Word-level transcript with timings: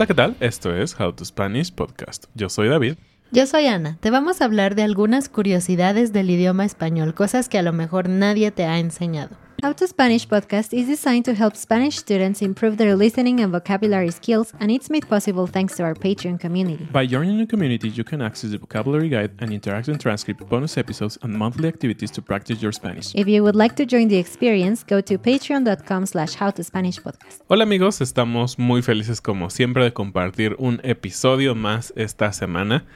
Hola, 0.00 0.06
¿qué 0.06 0.14
tal? 0.14 0.36
Esto 0.40 0.74
es 0.74 0.98
How 0.98 1.12
to 1.12 1.24
Spanish 1.24 1.72
Podcast. 1.72 2.24
Yo 2.34 2.48
soy 2.48 2.68
David. 2.68 2.94
Yo 3.32 3.44
soy 3.44 3.66
Ana. 3.66 3.98
Te 4.00 4.10
vamos 4.10 4.40
a 4.40 4.46
hablar 4.46 4.74
de 4.74 4.82
algunas 4.82 5.28
curiosidades 5.28 6.12
del 6.14 6.30
idioma 6.30 6.64
español, 6.64 7.12
cosas 7.12 7.50
que 7.50 7.58
a 7.58 7.62
lo 7.62 7.72
mejor 7.74 8.08
nadie 8.08 8.50
te 8.50 8.64
ha 8.64 8.78
enseñado. 8.78 9.36
How 9.62 9.74
to 9.74 9.86
Spanish 9.86 10.26
podcast 10.26 10.72
is 10.72 10.86
designed 10.86 11.26
to 11.26 11.34
help 11.34 11.54
Spanish 11.54 11.98
students 11.98 12.40
improve 12.40 12.78
their 12.78 12.96
listening 12.96 13.40
and 13.40 13.52
vocabulary 13.52 14.10
skills, 14.10 14.54
and 14.58 14.70
it's 14.70 14.88
made 14.88 15.06
possible 15.06 15.46
thanks 15.46 15.76
to 15.76 15.82
our 15.82 15.94
Patreon 15.94 16.40
community. 16.40 16.88
By 16.90 17.04
joining 17.04 17.36
the 17.36 17.46
community, 17.46 17.90
you 17.90 18.02
can 18.02 18.22
access 18.22 18.52
the 18.52 18.58
vocabulary 18.58 19.10
guide 19.10 19.32
and 19.38 19.50
interactive 19.50 20.00
transcript, 20.00 20.48
bonus 20.48 20.78
episodes, 20.78 21.18
and 21.22 21.34
monthly 21.34 21.68
activities 21.68 22.10
to 22.12 22.22
practice 22.22 22.62
your 22.62 22.72
Spanish. 22.72 23.14
If 23.14 23.28
you 23.28 23.42
would 23.42 23.54
like 23.54 23.76
to 23.76 23.84
join 23.84 24.08
the 24.08 24.16
experience, 24.16 24.82
go 24.82 25.02
to 25.02 25.18
patreon.com 25.18 26.06
slash 26.06 26.36
howtospanishpodcast. 26.36 27.42
Hola 27.48 27.64
amigos, 27.64 28.00
estamos 28.00 28.58
muy 28.58 28.80
felices 28.80 29.20
como 29.20 29.50
siempre 29.50 29.84
de 29.84 29.92
compartir 29.92 30.56
un 30.58 30.80
episodio 30.84 31.54
más 31.54 31.92
esta 31.96 32.32
semana. 32.32 32.86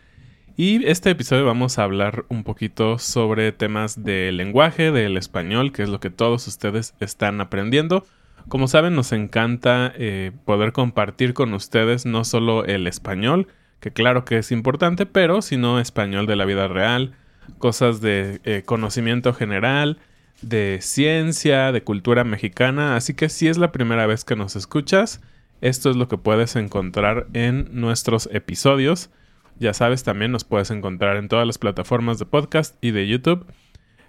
Y 0.56 0.86
este 0.86 1.10
episodio 1.10 1.44
vamos 1.44 1.80
a 1.80 1.82
hablar 1.82 2.26
un 2.28 2.44
poquito 2.44 3.00
sobre 3.00 3.50
temas 3.50 4.04
del 4.04 4.36
lenguaje, 4.36 4.92
del 4.92 5.16
español, 5.16 5.72
que 5.72 5.82
es 5.82 5.88
lo 5.88 5.98
que 5.98 6.10
todos 6.10 6.46
ustedes 6.46 6.94
están 7.00 7.40
aprendiendo. 7.40 8.06
Como 8.48 8.68
saben, 8.68 8.94
nos 8.94 9.10
encanta 9.10 9.92
eh, 9.96 10.30
poder 10.44 10.70
compartir 10.70 11.34
con 11.34 11.54
ustedes 11.54 12.06
no 12.06 12.22
solo 12.22 12.64
el 12.66 12.86
español, 12.86 13.48
que 13.80 13.90
claro 13.90 14.24
que 14.24 14.38
es 14.38 14.52
importante, 14.52 15.06
pero 15.06 15.42
sino 15.42 15.80
español 15.80 16.26
de 16.26 16.36
la 16.36 16.44
vida 16.44 16.68
real, 16.68 17.14
cosas 17.58 18.00
de 18.00 18.40
eh, 18.44 18.62
conocimiento 18.64 19.34
general, 19.34 19.98
de 20.40 20.78
ciencia, 20.80 21.72
de 21.72 21.82
cultura 21.82 22.22
mexicana. 22.22 22.94
Así 22.94 23.14
que 23.14 23.28
si 23.28 23.48
es 23.48 23.58
la 23.58 23.72
primera 23.72 24.06
vez 24.06 24.24
que 24.24 24.36
nos 24.36 24.54
escuchas, 24.54 25.20
esto 25.62 25.90
es 25.90 25.96
lo 25.96 26.06
que 26.06 26.16
puedes 26.16 26.54
encontrar 26.54 27.26
en 27.32 27.68
nuestros 27.72 28.28
episodios. 28.32 29.10
Ya 29.58 29.72
sabes, 29.72 30.02
también 30.02 30.32
nos 30.32 30.44
puedes 30.44 30.70
encontrar 30.70 31.16
en 31.16 31.28
todas 31.28 31.46
las 31.46 31.58
plataformas 31.58 32.18
de 32.18 32.26
podcast 32.26 32.76
y 32.80 32.90
de 32.90 33.06
YouTube. 33.06 33.46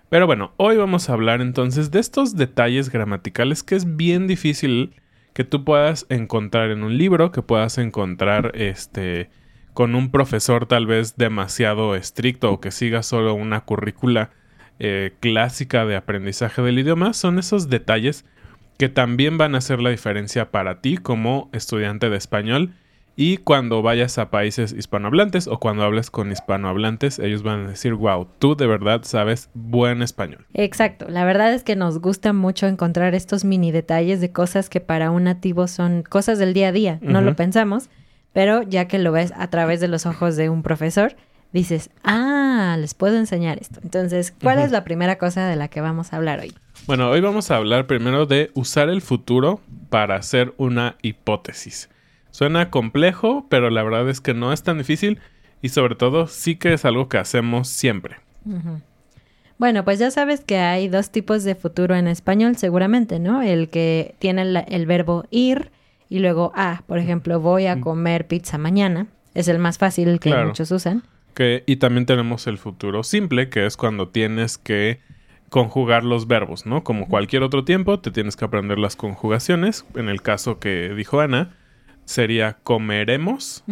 Pero 0.09 0.27
bueno, 0.27 0.53
hoy 0.57 0.77
vamos 0.77 1.09
a 1.09 1.13
hablar 1.13 1.41
entonces 1.41 1.91
de 1.91 1.99
estos 1.99 2.35
detalles 2.35 2.89
gramaticales 2.89 3.63
que 3.63 3.75
es 3.75 3.95
bien 3.95 4.27
difícil 4.27 4.93
que 5.33 5.43
tú 5.43 5.63
puedas 5.63 6.05
encontrar 6.09 6.71
en 6.71 6.83
un 6.83 6.97
libro, 6.97 7.31
que 7.31 7.41
puedas 7.41 7.77
encontrar 7.77 8.51
este 8.55 9.29
con 9.73 9.93
un 9.93 10.09
profesor 10.09 10.67
tal 10.67 10.87
vez 10.87 11.17
demasiado 11.17 11.95
estricto 11.95 12.49
o 12.49 12.61
que 12.61 12.71
siga 12.71 13.03
solo 13.03 13.33
una 13.33 13.65
currícula 13.65 14.31
eh, 14.79 15.13
clásica 15.19 15.85
de 15.85 15.97
aprendizaje 15.97 16.61
del 16.61 16.79
idioma, 16.79 17.11
son 17.11 17.39
esos 17.39 17.69
detalles 17.69 18.23
que 18.77 18.87
también 18.87 19.37
van 19.37 19.53
a 19.53 19.57
hacer 19.57 19.81
la 19.81 19.89
diferencia 19.89 20.49
para 20.49 20.79
ti 20.79 20.97
como 20.97 21.49
estudiante 21.51 22.09
de 22.09 22.15
español 22.15 22.73
y 23.15 23.37
cuando 23.37 23.81
vayas 23.81 24.17
a 24.17 24.29
países 24.29 24.73
hispanohablantes 24.73 25.47
o 25.47 25.59
cuando 25.59 25.83
hables 25.83 26.11
con 26.11 26.31
hispanohablantes, 26.31 27.19
ellos 27.19 27.43
van 27.43 27.65
a 27.65 27.69
decir, 27.69 27.93
wow, 27.93 28.27
tú 28.39 28.55
de 28.55 28.67
verdad 28.67 29.01
sabes 29.03 29.49
buen 29.53 30.01
español. 30.01 30.45
Exacto, 30.53 31.07
la 31.09 31.23
verdad 31.23 31.53
es 31.53 31.63
que 31.63 31.75
nos 31.75 31.99
gusta 31.99 32.33
mucho 32.33 32.67
encontrar 32.67 33.15
estos 33.15 33.45
mini 33.45 33.71
detalles 33.71 34.19
de 34.19 34.31
cosas 34.31 34.69
que 34.69 34.81
para 34.81 35.11
un 35.11 35.23
nativo 35.23 35.67
son 35.67 36.03
cosas 36.03 36.39
del 36.39 36.53
día 36.53 36.69
a 36.69 36.71
día, 36.71 36.99
no 37.01 37.21
lo 37.21 37.35
pensamos, 37.35 37.89
pero 38.33 38.63
ya 38.63 38.87
que 38.87 38.99
lo 38.99 39.11
ves 39.13 39.31
a 39.35 39.49
través 39.49 39.79
de 39.79 39.87
los 39.87 40.05
ojos 40.05 40.35
de 40.35 40.49
un 40.49 40.61
profesor, 40.61 41.15
dices, 41.53 41.89
ah, 42.03 42.75
les 42.77 42.93
puedo 42.93 43.15
enseñar 43.15 43.59
esto. 43.61 43.79
Entonces, 43.81 44.33
¿cuál 44.41 44.59
es 44.59 44.71
la 44.71 44.83
primera 44.83 45.17
cosa 45.17 45.47
de 45.47 45.55
la 45.55 45.69
que 45.69 45.79
vamos 45.79 46.11
a 46.11 46.17
hablar 46.17 46.41
hoy? 46.41 46.53
Bueno, 46.85 47.09
hoy 47.09 47.21
vamos 47.21 47.49
a 47.49 47.55
hablar 47.55 47.87
primero 47.87 48.25
de 48.25 48.51
usar 48.53 48.89
el 48.89 49.01
futuro 49.01 49.61
para 49.89 50.17
hacer 50.17 50.53
una 50.57 50.97
hipótesis. 51.01 51.89
Suena 52.35 52.69
complejo, 52.69 53.47
pero 53.47 53.69
la 53.69 53.81
verdad 53.81 54.09
es 54.09 54.19
que 54.19 54.33
no 54.33 54.51
es 54.51 54.61
tan 54.61 54.77
difícil 54.77 55.21
y 55.61 55.69
sobre 55.69 55.95
todo 55.95 56.27
sí 56.27 56.57
que 56.57 56.73
es 56.73 56.83
algo 56.83 57.07
que 57.07 57.17
hacemos 57.17 57.69
siempre. 57.69 58.17
Bueno, 59.57 59.85
pues 59.85 59.99
ya 59.99 60.11
sabes 60.11 60.41
que 60.41 60.57
hay 60.57 60.89
dos 60.89 61.11
tipos 61.11 61.45
de 61.45 61.55
futuro 61.55 61.95
en 61.95 62.09
español 62.09 62.57
seguramente, 62.57 63.19
¿no? 63.19 63.41
El 63.41 63.69
que 63.69 64.15
tiene 64.19 64.65
el, 64.67 64.85
verbo 64.85 65.23
ir 65.31 65.71
y 66.09 66.19
luego 66.19 66.51
a, 66.55 66.83
por 66.87 66.97
ejemplo, 66.97 67.39
voy 67.39 67.67
a 67.67 67.77
mm. 67.77 67.79
comer 67.79 68.27
pizza 68.27 68.57
mañana. 68.57 69.07
Es 69.33 69.47
el 69.47 69.57
más 69.57 69.77
fácil 69.77 70.19
que 70.19 70.35
muchos 70.35 70.71
usan. 70.71 71.03
Que, 71.35 71.63
y 71.65 71.77
también 71.77 72.05
tenemos 72.05 72.47
el 72.47 72.57
futuro 72.57 73.03
simple, 73.03 73.47
que 73.47 73.65
es 73.65 73.77
cuando 73.77 74.09
tienes 74.09 74.57
que 74.57 74.99
conjugar 75.47 76.03
los 76.03 76.27
verbos, 76.27 76.65
¿no? 76.65 76.83
Como 76.83 77.07
cualquier 77.07 77.43
otro 77.43 77.63
tiempo, 77.63 78.01
te 78.01 78.11
tienes 78.11 78.35
que 78.35 78.43
aprender 78.43 78.77
las 78.77 78.97
conjugaciones. 78.97 79.85
En 79.95 80.09
el 80.09 80.21
caso 80.21 80.59
que 80.59 80.89
dijo 80.89 81.21
Ana, 81.21 81.55
sería 82.05 82.57
comeremos 82.63 83.63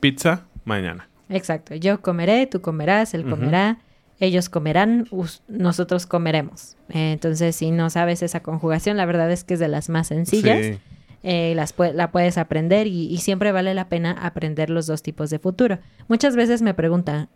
pizza 0.00 0.46
mañana. 0.64 1.08
Exacto. 1.28 1.74
Yo 1.74 2.00
comeré, 2.00 2.46
tú 2.46 2.60
comerás, 2.60 3.14
él 3.14 3.28
comerá, 3.28 3.78
ellos 4.20 4.48
comerán, 4.48 5.08
nosotros 5.48 6.06
comeremos. 6.06 6.76
Eh, 6.90 7.12
entonces, 7.12 7.56
si 7.56 7.70
no 7.70 7.90
sabes 7.90 8.22
esa 8.22 8.40
conjugación, 8.40 8.96
la 8.96 9.06
verdad 9.06 9.30
es 9.30 9.44
que 9.44 9.54
es 9.54 9.60
de 9.60 9.68
las 9.68 9.88
más 9.88 10.08
sencillas. 10.08 10.78
Eh, 11.26 11.54
las 11.56 11.74
la 11.94 12.10
puedes 12.10 12.36
aprender 12.36 12.86
y, 12.86 13.06
y, 13.06 13.16
siempre 13.18 13.50
vale 13.50 13.72
la 13.72 13.88
pena 13.88 14.12
aprender 14.12 14.68
los 14.68 14.86
dos 14.86 15.02
tipos 15.02 15.30
de 15.30 15.38
futuro. 15.38 15.78
Muchas 16.06 16.36
veces 16.36 16.60
me 16.60 16.74
preguntan, 16.74 17.30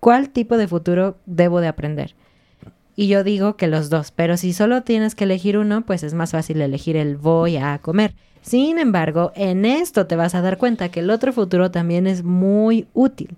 ¿cuál 0.00 0.30
tipo 0.30 0.56
de 0.56 0.66
futuro 0.66 1.18
debo 1.26 1.60
de 1.60 1.68
aprender? 1.68 2.14
Y 2.96 3.08
yo 3.08 3.24
digo 3.24 3.56
que 3.56 3.66
los 3.66 3.90
dos, 3.90 4.12
pero 4.12 4.36
si 4.36 4.52
solo 4.52 4.82
tienes 4.82 5.14
que 5.14 5.24
elegir 5.24 5.58
uno, 5.58 5.82
pues 5.82 6.02
es 6.02 6.14
más 6.14 6.30
fácil 6.30 6.60
elegir 6.60 6.96
el 6.96 7.16
voy 7.16 7.56
a 7.56 7.78
comer. 7.78 8.14
Sin 8.44 8.78
embargo, 8.78 9.32
en 9.34 9.64
esto 9.64 10.06
te 10.06 10.16
vas 10.16 10.34
a 10.34 10.42
dar 10.42 10.58
cuenta 10.58 10.90
que 10.90 11.00
el 11.00 11.08
otro 11.08 11.32
futuro 11.32 11.70
también 11.70 12.06
es 12.06 12.22
muy 12.22 12.86
útil. 12.92 13.36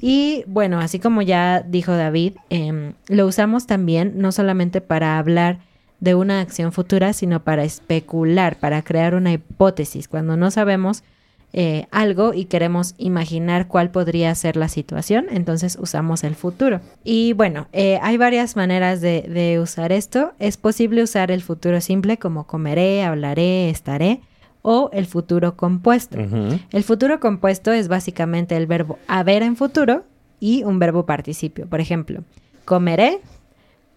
Y 0.00 0.42
bueno, 0.46 0.80
así 0.80 0.98
como 0.98 1.20
ya 1.20 1.60
dijo 1.60 1.92
David, 1.92 2.32
em, 2.48 2.94
lo 3.08 3.26
usamos 3.26 3.66
también 3.66 4.14
no 4.16 4.32
solamente 4.32 4.80
para 4.80 5.18
hablar 5.18 5.58
de 6.00 6.14
una 6.14 6.40
acción 6.40 6.72
futura, 6.72 7.12
sino 7.12 7.44
para 7.44 7.62
especular, 7.64 8.58
para 8.58 8.80
crear 8.82 9.14
una 9.14 9.32
hipótesis. 9.32 10.08
Cuando 10.08 10.36
no 10.38 10.50
sabemos 10.50 11.04
eh, 11.52 11.86
algo 11.90 12.34
y 12.34 12.44
queremos 12.44 12.94
imaginar 12.98 13.68
cuál 13.68 13.90
podría 13.90 14.34
ser 14.34 14.56
la 14.56 14.68
situación, 14.68 15.26
entonces 15.30 15.78
usamos 15.80 16.24
el 16.24 16.34
futuro. 16.34 16.80
Y 17.04 17.32
bueno, 17.32 17.68
eh, 17.72 17.98
hay 18.02 18.16
varias 18.16 18.56
maneras 18.56 19.00
de, 19.00 19.22
de 19.22 19.58
usar 19.60 19.92
esto. 19.92 20.32
Es 20.38 20.56
posible 20.56 21.02
usar 21.02 21.30
el 21.30 21.42
futuro 21.42 21.80
simple 21.80 22.18
como 22.18 22.46
comeré, 22.46 23.02
hablaré, 23.02 23.70
estaré 23.70 24.20
o 24.62 24.90
el 24.92 25.06
futuro 25.06 25.56
compuesto. 25.56 26.18
El 26.18 26.84
futuro 26.84 27.20
compuesto 27.20 27.72
es 27.72 27.88
básicamente 27.88 28.56
el 28.56 28.66
verbo 28.66 28.98
haber 29.06 29.42
en 29.42 29.56
futuro 29.56 30.04
y 30.40 30.62
un 30.64 30.78
verbo 30.78 31.06
participio. 31.06 31.66
Por 31.66 31.80
ejemplo, 31.80 32.22
comeré, 32.64 33.20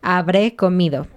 habré 0.01 0.56
comido. 0.56 1.07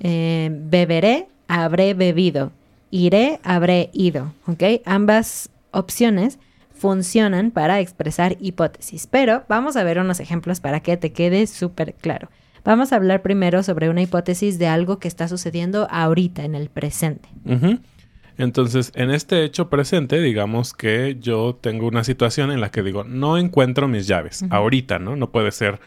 Eh, 0.00 0.50
beberé, 0.52 1.26
habré 1.48 1.94
bebido. 1.94 2.52
Iré, 2.94 3.40
habré 3.42 3.90
ido. 3.92 4.32
Ambas 4.84 5.50
opciones 5.72 6.38
funcionan 6.70 7.50
para 7.50 7.80
expresar 7.80 8.36
hipótesis, 8.40 9.08
pero 9.08 9.42
vamos 9.48 9.74
a 9.74 9.82
ver 9.82 9.98
unos 9.98 10.20
ejemplos 10.20 10.60
para 10.60 10.78
que 10.78 10.96
te 10.96 11.12
quede 11.12 11.48
súper 11.48 11.94
claro. 11.94 12.28
Vamos 12.64 12.92
a 12.92 12.96
hablar 12.96 13.20
primero 13.20 13.64
sobre 13.64 13.88
una 13.88 14.00
hipótesis 14.00 14.60
de 14.60 14.68
algo 14.68 15.00
que 15.00 15.08
está 15.08 15.26
sucediendo 15.26 15.88
ahorita, 15.90 16.44
en 16.44 16.54
el 16.54 16.68
presente. 16.68 17.28
Entonces, 18.38 18.92
en 18.94 19.10
este 19.10 19.42
hecho 19.42 19.68
presente, 19.68 20.20
digamos 20.20 20.72
que 20.72 21.16
yo 21.18 21.58
tengo 21.60 21.88
una 21.88 22.04
situación 22.04 22.52
en 22.52 22.60
la 22.60 22.70
que 22.70 22.84
digo, 22.84 23.02
no 23.02 23.38
encuentro 23.38 23.88
mis 23.88 24.06
llaves 24.06 24.44
ahorita, 24.50 25.00
¿no? 25.00 25.16
No 25.16 25.32
puede 25.32 25.50
ser. 25.50 25.80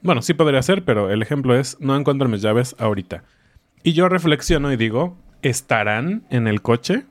Bueno, 0.00 0.22
sí 0.22 0.34
podría 0.34 0.62
ser, 0.62 0.84
pero 0.84 1.08
el 1.08 1.22
ejemplo 1.22 1.56
es, 1.56 1.76
no 1.78 1.94
encuentro 1.94 2.28
mis 2.28 2.42
llaves 2.42 2.74
ahorita. 2.80 3.22
Y 3.84 3.92
yo 3.92 4.08
reflexiono 4.08 4.72
y 4.72 4.76
digo, 4.76 5.16
¿estarán 5.42 6.22
en 6.30 6.46
el 6.46 6.62
coche? 6.62 7.04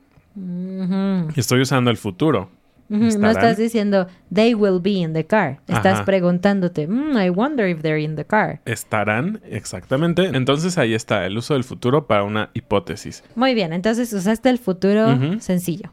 Estoy 1.36 1.60
usando 1.60 1.90
el 1.90 1.96
futuro. 1.96 2.50
No 2.88 3.30
estás 3.30 3.56
diciendo, 3.56 4.06
they 4.32 4.54
will 4.54 4.78
be 4.80 4.90
in 4.90 5.14
the 5.14 5.24
car. 5.24 5.60
Estás 5.66 6.02
preguntándote, 6.02 6.86
mm, 6.86 7.16
I 7.16 7.30
wonder 7.30 7.66
if 7.68 7.80
they're 7.80 8.00
in 8.02 8.16
the 8.16 8.24
car. 8.24 8.60
Estarán, 8.66 9.40
exactamente. 9.48 10.26
Entonces 10.26 10.76
ahí 10.76 10.92
está 10.92 11.24
el 11.24 11.38
uso 11.38 11.54
del 11.54 11.64
futuro 11.64 12.06
para 12.06 12.24
una 12.24 12.50
hipótesis. 12.52 13.24
Muy 13.34 13.54
bien, 13.54 13.72
entonces 13.72 14.12
usaste 14.12 14.50
el 14.50 14.58
futuro 14.58 15.40
sencillo. 15.40 15.92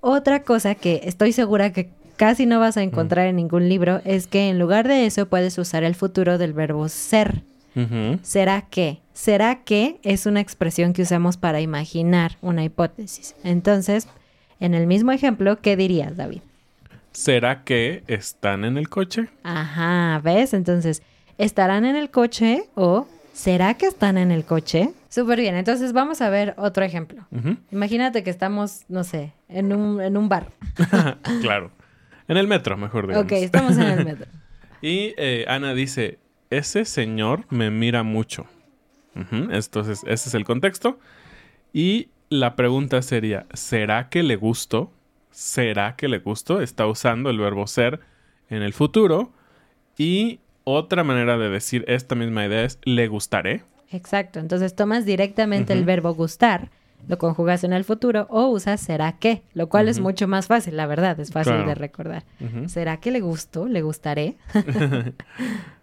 Otra 0.00 0.42
cosa 0.42 0.74
que 0.74 1.02
estoy 1.04 1.32
segura 1.32 1.72
que 1.72 1.90
casi 2.16 2.46
no 2.46 2.58
vas 2.58 2.76
a 2.76 2.82
encontrar 2.82 3.28
en 3.28 3.36
ningún 3.36 3.68
libro 3.68 4.00
es 4.04 4.26
que 4.26 4.48
en 4.48 4.58
lugar 4.58 4.88
de 4.88 5.06
eso 5.06 5.26
puedes 5.26 5.56
usar 5.58 5.84
el 5.84 5.94
futuro 5.94 6.36
del 6.36 6.52
verbo 6.52 6.88
ser. 6.88 7.44
¿Será 8.22 8.62
que? 8.62 9.00
¿Será 9.12 9.62
que 9.64 9.98
es 10.02 10.26
una 10.26 10.40
expresión 10.40 10.92
que 10.92 11.02
usamos 11.02 11.36
para 11.36 11.60
imaginar 11.60 12.36
una 12.40 12.64
hipótesis? 12.64 13.34
Entonces, 13.44 14.08
En 14.62 14.74
el 14.74 14.86
mismo 14.86 15.10
ejemplo, 15.10 15.58
¿qué 15.62 15.74
dirías, 15.74 16.18
David? 16.18 16.42
¿Será 17.12 17.64
que 17.64 18.04
están 18.08 18.64
en 18.66 18.76
el 18.76 18.90
coche? 18.90 19.28
Ajá, 19.42 20.20
¿ves? 20.22 20.52
Entonces, 20.52 21.02
¿estarán 21.38 21.86
en 21.86 21.96
el 21.96 22.10
coche 22.10 22.64
o 22.74 23.08
¿será 23.32 23.72
que 23.74 23.86
están 23.86 24.18
en 24.18 24.30
el 24.30 24.44
coche? 24.44 24.90
Súper 25.08 25.40
bien, 25.40 25.56
entonces 25.56 25.94
vamos 25.94 26.20
a 26.20 26.28
ver 26.30 26.54
otro 26.58 26.84
ejemplo. 26.84 27.26
Imagínate 27.72 28.22
que 28.22 28.28
estamos, 28.30 28.84
no 28.88 29.02
sé, 29.02 29.32
en 29.48 29.72
un, 29.72 30.00
en 30.00 30.16
un 30.18 30.28
bar. 30.28 30.48
claro. 31.40 31.70
En 32.28 32.36
el 32.36 32.46
metro, 32.46 32.76
mejor 32.76 33.08
digamos. 33.08 33.24
Ok, 33.24 33.32
estamos 33.32 33.76
en 33.76 33.82
el 33.86 34.04
metro. 34.04 34.26
Y 34.82 35.12
eh, 35.18 35.44
Ana 35.46 35.74
dice, 35.74 36.19
ese 36.50 36.84
señor 36.84 37.44
me 37.50 37.70
mira 37.70 38.02
mucho. 38.02 38.46
Entonces, 39.32 40.02
ese 40.06 40.28
es 40.28 40.34
el 40.34 40.44
contexto. 40.44 40.98
Y 41.72 42.08
la 42.28 42.56
pregunta 42.56 43.02
sería, 43.02 43.46
¿será 43.54 44.08
que 44.08 44.22
le 44.22 44.36
gusto? 44.36 44.92
¿Será 45.30 45.96
que 45.96 46.08
le 46.08 46.18
gusto? 46.18 46.60
Está 46.60 46.86
usando 46.86 47.30
el 47.30 47.38
verbo 47.38 47.66
ser 47.66 48.00
en 48.48 48.62
el 48.62 48.72
futuro. 48.72 49.32
Y 49.98 50.40
otra 50.64 51.04
manera 51.04 51.36
de 51.38 51.48
decir 51.50 51.84
esta 51.88 52.14
misma 52.14 52.46
idea 52.46 52.64
es, 52.64 52.78
¿le 52.84 53.08
gustaré? 53.08 53.64
Exacto, 53.92 54.38
entonces 54.38 54.74
tomas 54.76 55.04
directamente 55.04 55.72
el 55.72 55.84
verbo 55.84 56.14
gustar, 56.14 56.70
lo 57.08 57.18
conjugas 57.18 57.64
en 57.64 57.72
el 57.72 57.82
futuro 57.82 58.26
o 58.30 58.46
usas 58.46 58.80
será 58.80 59.18
que, 59.18 59.42
lo 59.52 59.68
cual 59.68 59.88
es 59.88 59.98
mucho 59.98 60.28
más 60.28 60.46
fácil, 60.46 60.76
la 60.76 60.86
verdad, 60.86 61.18
es 61.18 61.32
fácil 61.32 61.54
Claro. 61.54 61.68
de 61.68 61.74
recordar. 61.74 62.24
¿Será 62.68 62.98
que 62.98 63.10
le 63.10 63.20
gustó? 63.20 63.66
¿Le 63.66 63.82
gustaré? 63.82 64.36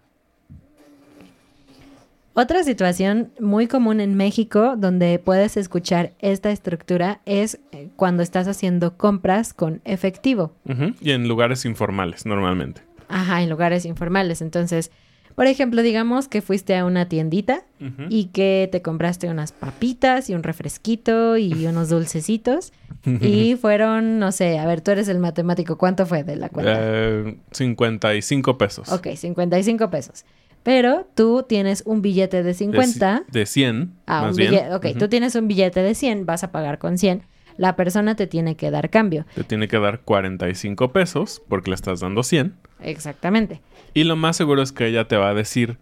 Otra 2.39 2.63
situación 2.63 3.31
muy 3.39 3.66
común 3.66 4.00
en 4.00 4.13
México 4.13 4.75
donde 4.78 5.18
puedes 5.18 5.57
escuchar 5.57 6.13
esta 6.19 6.51
estructura 6.51 7.19
es 7.25 7.60
eh, 7.72 7.89
cuando 7.95 8.22
estás 8.22 8.48
haciendo 8.48 8.95
compras 8.95 9.56
con 9.56 9.81
efectivo. 9.86 10.54
Y 11.01 11.13
en 11.13 11.28
lugares 11.28 11.66
informales, 11.66 12.28
normalmente. 12.28 12.81
Ajá, 13.07 13.42
en 13.42 13.50
lugares 13.50 13.86
informales. 13.86 14.44
Entonces, 14.44 14.92
por 15.34 15.48
ejemplo, 15.48 15.81
digamos 15.81 16.28
que 16.28 16.44
fuiste 16.44 16.78
a 16.78 16.86
una 16.86 17.10
tiendita 17.10 17.63
y 18.07 18.25
que 18.25 18.69
te 18.72 18.84
compraste 18.84 19.30
unas 19.30 19.51
papitas 19.51 20.30
y 20.30 20.36
un 20.36 20.44
refresquito 20.44 21.38
y 21.38 21.66
unos 21.66 21.89
dulcecitos 21.89 22.72
y 23.19 23.56
fueron, 23.56 24.19
no 24.19 24.31
sé, 24.31 24.60
a 24.60 24.68
ver, 24.68 24.81
tú 24.81 24.92
eres 24.92 25.07
el 25.07 25.18
matemático, 25.18 25.80
¿cuánto 25.80 26.06
fue 26.06 26.24
de 26.24 26.36
la 26.36 26.50
cuenta? 26.50 26.75
Eh, 26.75 27.38
55 27.50 28.60
pesos. 28.60 28.92
Ok, 28.92 29.07
55 29.16 29.89
pesos. 29.89 30.24
Pero 30.68 31.08
tú 31.16 31.46
tienes 31.48 31.81
un 31.86 32.02
billete 32.02 32.38
de 32.44 32.44
De, 32.50 32.54
50. 32.54 33.19
ci- 33.22 33.25
de 33.31 33.46
100, 33.46 33.94
Ah, 34.06 34.24
más 34.24 34.31
un 34.31 34.36
bien. 34.36 34.52
billete. 34.52 34.74
Ok, 34.75 34.86
tú 35.00 35.08
tienes 35.08 35.34
un 35.36 35.48
billete 35.48 35.80
de 35.81 35.96
100, 35.96 36.25
vas 36.25 36.44
a 36.44 36.52
pagar 36.52 36.78
con 36.78 36.98
100. 36.98 37.24
La 37.56 37.78
persona 37.78 38.18
te 38.18 38.28
tiene 38.28 38.58
que 38.58 38.69
dar 38.69 38.90
cambio. 38.90 39.25
Te 39.34 39.46
tiene 39.46 39.69
que 39.69 39.80
dar 39.80 40.02
45 40.02 40.92
pesos 40.92 41.42
porque 41.48 41.69
le 41.69 41.75
estás 41.75 42.02
dando 42.02 42.22
100. 42.22 42.54
Exactamente. 42.81 43.62
Y 43.94 44.04
lo 44.04 44.18
más 44.18 44.36
seguro 44.36 44.62
es 44.62 44.74
que 44.74 44.88
ella 44.88 45.08
te 45.08 45.16
va 45.16 45.30
a 45.30 45.34
decir, 45.34 45.78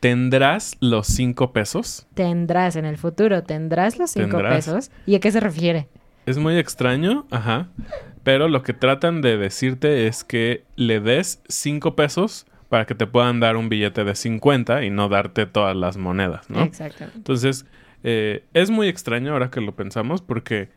¿tendrás 0.00 0.76
los 0.80 1.06
5 1.08 1.52
pesos? 1.52 2.06
Tendrás 2.14 2.76
en 2.76 2.86
el 2.86 2.96
futuro, 2.96 3.42
tendrás 3.42 3.98
los 3.98 4.12
5 4.12 4.28
Tendrás. 4.30 4.54
pesos. 4.66 4.90
¿Y 5.04 5.14
a 5.14 5.20
qué 5.20 5.30
se 5.30 5.40
refiere? 5.40 5.88
Es 6.24 6.38
muy 6.38 6.56
extraño, 6.56 7.26
ajá. 7.30 7.68
Pero 8.22 8.48
lo 8.48 8.62
que 8.62 8.72
tratan 8.72 9.20
de 9.20 9.36
decirte 9.36 10.06
es 10.06 10.24
que 10.24 10.64
le 10.76 11.00
des 11.00 11.42
5 11.48 11.94
pesos 11.96 12.46
para 12.72 12.86
que 12.86 12.94
te 12.94 13.06
puedan 13.06 13.38
dar 13.38 13.58
un 13.58 13.68
billete 13.68 14.02
de 14.02 14.14
50 14.14 14.82
y 14.82 14.88
no 14.88 15.10
darte 15.10 15.44
todas 15.44 15.76
las 15.76 15.98
monedas, 15.98 16.48
¿no? 16.48 16.62
Exactamente. 16.62 17.18
Entonces, 17.18 17.66
eh, 18.02 18.44
es 18.54 18.70
muy 18.70 18.88
extraño 18.88 19.34
ahora 19.34 19.50
que 19.50 19.60
lo 19.60 19.76
pensamos 19.76 20.22
porque 20.22 20.70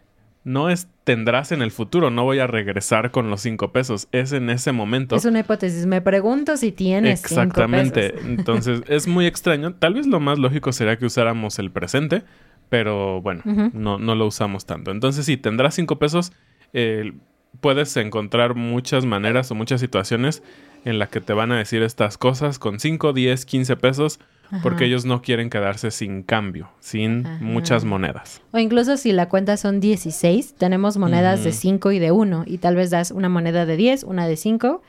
no 0.43 0.69
es 0.69 0.89
tendrás 1.05 1.53
en 1.53 1.61
el 1.61 1.71
futuro, 1.71 2.09
no 2.09 2.25
voy 2.25 2.39
a 2.39 2.47
regresar 2.47 3.11
con 3.11 3.29
los 3.29 3.39
5 3.39 3.71
pesos, 3.71 4.09
es 4.11 4.33
en 4.33 4.49
ese 4.49 4.73
momento. 4.73 5.15
Es 5.15 5.23
una 5.23 5.39
hipótesis. 5.39 5.85
Me 5.85 6.01
pregunto 6.01 6.57
si 6.57 6.73
tienes 6.73 7.21
5 7.21 7.43
Exactamente. 7.43 8.09
pesos. 8.09 8.25
Entonces, 8.25 8.81
es 8.89 9.07
muy 9.07 9.25
extraño. 9.25 9.75
Tal 9.75 9.93
vez 9.93 10.05
lo 10.05 10.19
más 10.19 10.37
lógico 10.37 10.73
sería 10.73 10.97
que 10.97 11.05
usáramos 11.05 11.59
el 11.59 11.71
presente, 11.71 12.23
pero 12.67 13.21
bueno, 13.21 13.41
no, 13.71 13.99
no 13.99 14.15
lo 14.15 14.27
usamos 14.27 14.65
tanto. 14.65 14.91
Entonces, 14.91 15.25
si 15.27 15.37
tendrás 15.37 15.75
cinco 15.75 15.97
pesos, 15.97 16.33
eh, 16.73 17.13
puedes 17.61 17.95
encontrar 17.97 18.55
muchas 18.55 19.05
maneras 19.05 19.51
o 19.51 19.55
muchas 19.55 19.81
situaciones 19.81 20.43
en 20.83 20.99
las 20.99 21.09
que 21.09 21.21
te 21.21 21.33
van 21.33 21.51
a 21.51 21.57
decir 21.57 21.81
estas 21.81 22.17
cosas 22.17 22.59
con 22.59 22.79
5, 22.79 23.13
10, 23.13 23.45
15 23.45 23.75
pesos, 23.75 24.19
porque 24.61 24.85
ellos 24.85 25.05
no 25.05 25.21
quieren 25.23 25.49
quedarse 25.49 25.89
sin 25.89 26.21
cambio, 26.21 26.69
sin 26.79 27.25
Ajá. 27.25 27.43
muchas 27.43 27.83
monedas. 27.83 28.41
O 28.51 28.59
incluso 28.59 28.95
si 28.95 29.11
la 29.11 29.27
cuenta 29.27 29.57
son 29.57 29.79
16, 29.79 30.55
tenemos 30.55 30.97
monedas 30.97 31.43
de 31.43 31.49
Ujú. 31.49 31.57
5 31.59 31.91
y 31.91 31.99
de 31.99 32.11
1 32.11 32.43
y 32.45 32.59
tal 32.59 32.75
vez 32.75 32.91
das 32.91 33.09
una 33.09 33.27
moneda 33.27 33.65
de 33.65 33.75
10, 33.75 34.03
una 34.03 34.27
de 34.27 34.37
5 34.37 34.83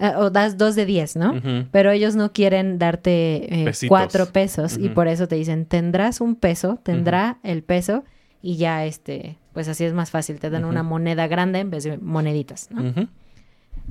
eh, 0.00 0.12
o 0.16 0.30
das 0.30 0.56
dos 0.56 0.74
de 0.74 0.86
10, 0.86 1.16
¿no? 1.16 1.40
Pero 1.70 1.92
ellos 1.92 2.16
no 2.16 2.32
quieren 2.32 2.78
darte 2.78 3.68
eh, 3.68 3.72
cuatro 3.86 4.26
pesos 4.26 4.76
y 4.78 4.88
por 4.88 5.06
eso 5.06 5.28
te 5.28 5.36
dicen, 5.36 5.66
tendrás 5.66 6.20
un 6.20 6.34
peso, 6.34 6.80
tendrá 6.82 7.38
el 7.42 7.62
peso 7.62 8.04
y 8.42 8.56
ya 8.56 8.84
este, 8.86 9.38
pues 9.54 9.68
así 9.68 9.84
es 9.84 9.94
más 9.94 10.10
fácil, 10.10 10.40
te 10.40 10.50
dan 10.50 10.64
una 10.64 10.82
moneda 10.82 11.26
grande 11.26 11.60
en 11.60 11.70
vez 11.70 11.84
de 11.84 11.96
moneditas, 11.96 12.70
¿no? 12.70 12.82
Ujú. 12.82 13.08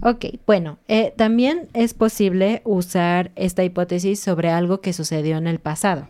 Ok, 0.02 0.26
bueno, 0.46 0.78
eh, 0.88 1.14
también 1.16 1.70
es 1.74 1.94
posible 1.94 2.62
usar 2.66 3.32
esta 3.36 3.64
hipótesis 3.64 4.20
sobre 4.20 4.50
algo 4.50 4.82
que 4.82 4.92
sucedió 4.92 5.38
en 5.38 5.48
el 5.48 5.60
pasado. 5.60 6.08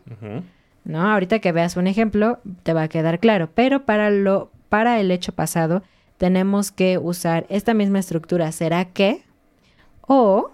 ¿no? 0.86 1.02
Ahorita 1.02 1.40
que 1.40 1.52
veas 1.52 1.78
un 1.78 1.88
ejemplo 1.88 2.40
te 2.64 2.74
va 2.74 2.84
a 2.84 2.88
quedar 2.88 3.20
claro, 3.20 3.50
pero 3.54 3.86
para 3.86 4.10
lo 4.10 4.52
para 4.70 5.00
el 5.00 5.12
hecho 5.12 5.34
pasado 5.34 5.84
tenemos 6.18 6.72
que 6.72 6.98
usar 6.98 7.46
esta 7.50 7.74
misma 7.74 8.00
estructura 8.00 8.52
será 8.52 8.86
que 8.86 9.24
o 10.02 10.52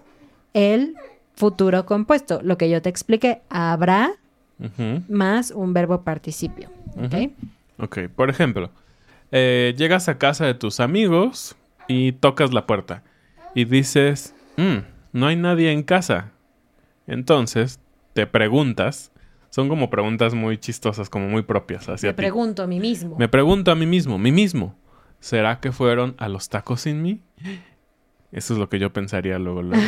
el 0.52 0.94
futuro 1.34 1.86
compuesto, 1.86 2.40
lo 2.42 2.58
que 2.58 2.68
yo 2.68 2.82
te 2.82 2.90
expliqué, 2.90 3.40
habrá 3.48 4.12
más 5.08 5.52
un 5.52 5.72
verbo 5.72 6.02
participio. 6.02 6.68
Ujú. 6.96 7.32
Ok, 7.78 7.98
por 8.14 8.28
ejemplo, 8.28 8.70
eh, 9.32 9.74
llegas 9.76 10.08
a 10.08 10.18
casa 10.18 10.46
de 10.46 10.54
tus 10.54 10.80
amigos 10.80 11.56
y 11.88 12.12
tocas 12.12 12.52
la 12.52 12.66
puerta 12.66 13.02
y 13.54 13.64
dices, 13.64 14.34
"Mm, 14.56 14.78
no 15.12 15.26
hay 15.26 15.36
nadie 15.36 15.72
en 15.72 15.82
casa. 15.82 16.32
Entonces 17.06 17.80
te 18.12 18.26
preguntas, 18.26 19.12
son 19.50 19.68
como 19.68 19.90
preguntas 19.90 20.34
muy 20.34 20.58
chistosas, 20.58 21.08
como 21.10 21.28
muy 21.28 21.42
propias 21.42 21.88
hacia 21.88 22.10
Me 22.10 22.14
ti. 22.14 22.16
pregunto 22.18 22.62
a 22.62 22.66
mí 22.66 22.78
mismo. 22.80 23.16
Me 23.18 23.28
pregunto 23.28 23.70
a 23.72 23.74
mí 23.74 23.86
mismo, 23.86 24.18
mí 24.18 24.30
mismo, 24.32 24.76
¿será 25.18 25.58
que 25.60 25.72
fueron 25.72 26.14
a 26.18 26.28
los 26.28 26.48
tacos 26.48 26.82
sin 26.82 27.02
mí? 27.02 27.20
Eso 28.32 28.52
es 28.54 28.60
lo 28.60 28.68
que 28.68 28.78
yo 28.78 28.92
pensaría 28.92 29.38
luego. 29.40 29.62
luego. 29.62 29.84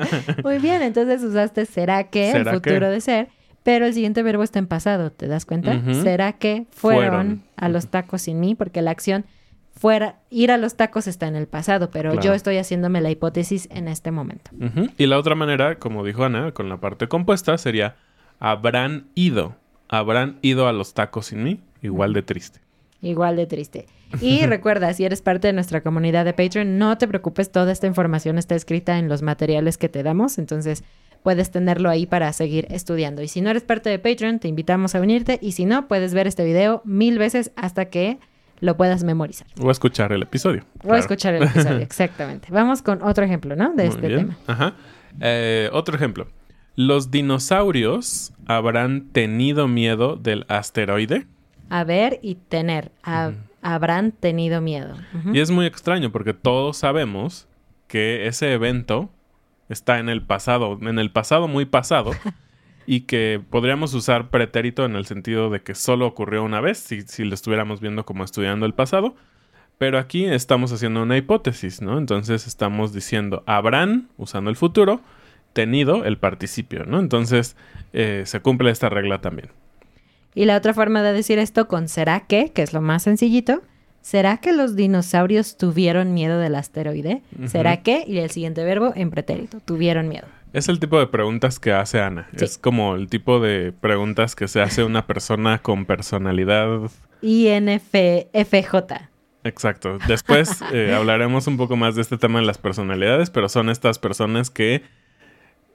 Muy 0.42 0.58
bien, 0.58 0.82
entonces 0.82 1.22
usaste 1.22 1.64
será 1.66 2.04
que, 2.10 2.26
el 2.32 2.38
¿Será 2.38 2.54
futuro 2.54 2.80
que? 2.80 2.86
de 2.86 3.00
ser, 3.00 3.28
pero 3.64 3.86
el 3.86 3.94
siguiente 3.94 4.22
verbo 4.22 4.44
está 4.44 4.60
en 4.60 4.68
pasado, 4.68 5.10
¿te 5.10 5.26
das 5.26 5.44
cuenta? 5.46 5.80
¿Será 6.02 6.34
que 6.34 6.66
fueron, 6.70 7.02
Fueron. 7.10 7.42
a 7.56 7.68
los 7.68 7.88
tacos 7.88 8.22
sin 8.22 8.38
mí? 8.38 8.54
Porque 8.54 8.80
la 8.82 8.92
acción 8.92 9.24
fuera, 9.76 10.20
ir 10.30 10.52
a 10.52 10.56
los 10.56 10.76
tacos 10.76 11.08
está 11.08 11.26
en 11.26 11.34
el 11.34 11.48
pasado, 11.48 11.90
pero 11.90 12.12
Claro. 12.12 12.22
yo 12.24 12.34
estoy 12.34 12.58
haciéndome 12.58 13.00
la 13.00 13.10
hipótesis 13.10 13.66
en 13.72 13.88
este 13.88 14.12
momento. 14.12 14.52
Y 14.96 15.06
la 15.06 15.18
otra 15.18 15.34
manera, 15.34 15.78
como 15.80 16.04
dijo 16.04 16.24
Ana, 16.24 16.52
con 16.52 16.68
la 16.68 16.76
parte 16.76 17.08
compuesta, 17.08 17.58
sería 17.58 17.96
habrán 18.38 19.06
ido. 19.14 19.56
Habrán 19.88 20.38
ido 20.42 20.68
a 20.68 20.72
los 20.72 20.94
tacos 20.94 21.26
sin 21.26 21.42
mí, 21.42 21.60
igual 21.82 22.12
de 22.12 22.22
triste. 22.22 22.60
Igual 23.02 23.36
de 23.36 23.46
triste. 23.46 23.86
Y 24.20 24.46
recuerda, 24.46 24.92
si 24.94 25.04
eres 25.04 25.20
parte 25.22 25.48
de 25.48 25.52
nuestra 25.52 25.82
comunidad 25.82 26.24
de 26.24 26.32
Patreon, 26.32 26.78
no 26.78 26.96
te 26.98 27.06
preocupes, 27.08 27.50
toda 27.52 27.70
esta 27.72 27.86
información 27.86 28.38
está 28.38 28.54
escrita 28.54 28.98
en 28.98 29.08
los 29.08 29.22
materiales 29.22 29.76
que 29.78 29.88
te 29.88 30.02
damos, 30.02 30.38
entonces 30.38 30.84
puedes 31.24 31.50
tenerlo 31.50 31.88
ahí 31.88 32.04
para 32.04 32.30
seguir 32.34 32.66
estudiando. 32.68 33.22
Y 33.22 33.28
si 33.28 33.40
no 33.40 33.48
eres 33.48 33.62
parte 33.62 33.88
de 33.88 33.98
Patreon, 33.98 34.40
te 34.40 34.46
invitamos 34.46 34.94
a 34.94 35.00
unirte 35.00 35.38
y 35.40 35.52
si 35.52 35.64
no, 35.64 35.88
puedes 35.88 36.12
ver 36.12 36.26
este 36.26 36.44
video 36.44 36.82
mil 36.84 37.18
veces 37.18 37.50
hasta 37.56 37.86
que 37.86 38.18
lo 38.60 38.76
puedas 38.76 39.04
memorizar. 39.04 39.46
O 39.58 39.70
escuchar 39.70 40.12
el 40.12 40.22
episodio. 40.22 40.64
O 40.80 40.82
claro. 40.82 40.98
escuchar 40.98 41.34
el 41.34 41.44
episodio, 41.44 41.78
exactamente. 41.80 42.48
Vamos 42.52 42.82
con 42.82 43.02
otro 43.02 43.24
ejemplo, 43.24 43.56
¿no? 43.56 43.72
De 43.72 43.86
Muy 43.86 43.94
este 43.94 44.06
bien. 44.06 44.18
tema. 44.20 44.36
Ajá. 44.46 44.74
Eh, 45.18 45.70
otro 45.72 45.96
ejemplo. 45.96 46.28
¿Los 46.76 47.10
dinosaurios 47.10 48.34
habrán 48.46 49.08
tenido 49.08 49.66
miedo 49.66 50.16
del 50.16 50.44
asteroide? 50.48 51.26
Haber 51.70 52.18
y 52.20 52.34
tener. 52.34 52.92
Ha-. 53.02 53.32
Habrán 53.62 54.12
tenido 54.12 54.60
miedo. 54.60 54.94
Y 55.32 55.40
es 55.40 55.50
muy 55.50 55.64
extraño 55.64 56.12
porque 56.12 56.34
todos 56.34 56.76
sabemos 56.76 57.48
que 57.86 58.26
ese 58.26 58.52
evento 58.52 59.08
está 59.68 59.98
en 59.98 60.08
el 60.08 60.22
pasado, 60.22 60.78
en 60.82 60.98
el 60.98 61.10
pasado 61.10 61.48
muy 61.48 61.64
pasado, 61.64 62.12
y 62.86 63.02
que 63.02 63.40
podríamos 63.50 63.94
usar 63.94 64.30
pretérito 64.30 64.84
en 64.84 64.96
el 64.96 65.06
sentido 65.06 65.50
de 65.50 65.62
que 65.62 65.74
solo 65.74 66.06
ocurrió 66.06 66.42
una 66.42 66.60
vez, 66.60 66.78
si, 66.78 67.02
si 67.02 67.24
lo 67.24 67.34
estuviéramos 67.34 67.80
viendo 67.80 68.04
como 68.04 68.24
estudiando 68.24 68.66
el 68.66 68.74
pasado. 68.74 69.14
Pero 69.76 69.98
aquí 69.98 70.24
estamos 70.24 70.72
haciendo 70.72 71.02
una 71.02 71.16
hipótesis, 71.16 71.82
¿no? 71.82 71.98
Entonces 71.98 72.46
estamos 72.46 72.92
diciendo 72.92 73.42
habrán, 73.46 74.08
usando 74.16 74.48
el 74.48 74.56
futuro, 74.56 75.00
tenido 75.52 76.04
el 76.04 76.18
participio, 76.18 76.84
¿no? 76.84 77.00
Entonces 77.00 77.56
eh, 77.92 78.22
se 78.26 78.40
cumple 78.40 78.70
esta 78.70 78.88
regla 78.88 79.20
también. 79.20 79.48
Y 80.34 80.44
la 80.44 80.56
otra 80.56 80.74
forma 80.74 81.02
de 81.02 81.12
decir 81.12 81.38
esto 81.38 81.68
con 81.68 81.88
será 81.88 82.20
que, 82.20 82.50
que 82.52 82.62
es 82.62 82.72
lo 82.72 82.80
más 82.80 83.04
sencillito, 83.04 83.62
¿Será 84.04 84.36
que 84.36 84.52
los 84.52 84.76
dinosaurios 84.76 85.56
tuvieron 85.56 86.12
miedo 86.12 86.38
del 86.38 86.56
asteroide? 86.56 87.22
¿Será 87.46 87.78
que? 87.78 88.04
Y 88.06 88.18
el 88.18 88.28
siguiente 88.28 88.62
verbo 88.62 88.92
en 88.94 89.10
pretérito, 89.10 89.60
tuvieron 89.60 90.08
miedo. 90.10 90.26
Es 90.52 90.68
el 90.68 90.78
tipo 90.78 90.98
de 90.98 91.06
preguntas 91.06 91.58
que 91.58 91.72
hace 91.72 92.02
Ana. 92.02 92.28
Es 92.34 92.58
como 92.58 92.96
el 92.96 93.08
tipo 93.08 93.40
de 93.40 93.72
preguntas 93.72 94.36
que 94.36 94.46
se 94.46 94.60
hace 94.60 94.84
una 94.84 95.06
persona 95.06 95.62
con 95.62 95.86
personalidad. 95.86 96.90
INFJ. 97.22 98.74
Exacto. 99.42 99.96
Después 100.06 100.60
eh, 100.70 100.92
hablaremos 100.96 101.46
un 101.46 101.56
poco 101.56 101.76
más 101.76 101.94
de 101.94 102.02
este 102.02 102.18
tema 102.18 102.40
de 102.40 102.44
las 102.44 102.58
personalidades, 102.58 103.30
pero 103.30 103.48
son 103.48 103.70
estas 103.70 103.98
personas 103.98 104.50
que 104.50 104.82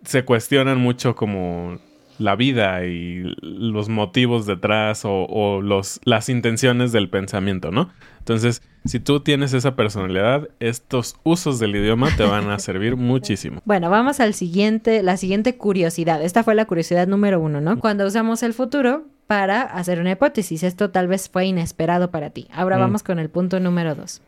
se 0.04 0.24
cuestionan 0.24 0.78
mucho 0.78 1.16
como 1.16 1.80
la 2.20 2.36
vida 2.36 2.86
y 2.86 3.24
los 3.42 3.90
motivos 3.90 4.46
detrás 4.46 5.02
o, 5.06 5.62
los, 5.62 6.00
las 6.04 6.30
intenciones 6.30 6.92
del 6.92 7.10
pensamiento, 7.10 7.72
¿no? 7.72 7.90
Entonces, 8.20 8.62
si 8.86 9.00
tú 9.00 9.22
tienes 9.22 9.54
esa 9.54 9.76
personalidad, 9.76 10.50
estos 10.60 11.16
usos 11.24 11.60
del 11.60 11.76
idioma 11.76 12.10
te 12.16 12.24
van 12.24 12.50
a 12.50 12.60
servir 12.60 12.96
muchísimo. 12.98 13.62
Bueno, 13.66 13.90
vamos 13.90 14.20
al 14.20 14.34
siguiente, 14.34 15.02
la 15.02 15.18
siguiente 15.18 15.58
curiosidad. 15.58 16.22
Esta 16.22 16.44
fue 16.44 16.56
la 16.56 16.66
curiosidad 16.66 17.08
número 17.08 17.40
uno, 17.40 17.62
¿no? 17.62 17.80
Cuando 17.80 18.06
usamos 18.06 18.44
el 18.44 18.54
futuro 18.54 19.06
para 19.30 19.62
hacer 19.62 20.00
una 20.00 20.14
hipótesis. 20.14 20.64
Esto 20.64 20.90
tal 20.90 21.08
vez 21.08 21.30
fue 21.30 21.46
inesperado 21.46 22.10
para 22.10 22.32
ti. 22.32 22.48
Ahora 22.52 22.78
mm. 22.78 22.80
vamos 22.80 23.04
con 23.04 23.20
el 23.20 23.30
punto 23.30 23.60
número 23.60 23.94
dos. 23.94 24.22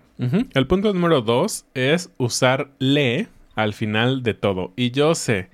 El 0.54 0.68
punto 0.68 0.94
número 0.94 1.22
dos 1.22 1.66
es 1.74 2.12
usar 2.20 2.70
le 2.78 3.28
al 3.56 3.74
final 3.74 4.22
de 4.22 4.36
todo. 4.36 4.72
Y 4.76 4.92
yo 4.92 5.16
sé, 5.16 5.50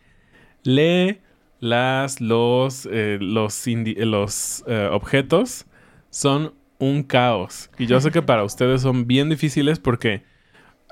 le 0.64 1.22
las, 1.60 2.22
los, 2.22 2.88
eh, 2.92 3.18
los, 3.20 3.66
los 3.68 4.64
eh, 4.68 4.90
objetos 4.92 5.66
son 6.10 6.54
un 6.80 7.04
caos. 7.04 7.70
Y 7.78 7.88
yo 7.88 8.00
sé 8.00 8.12
que 8.12 8.22
para 8.22 8.44
ustedes 8.44 8.82
son 8.82 9.08
bien 9.08 9.30
difíciles 9.30 9.80
porque 9.80 10.24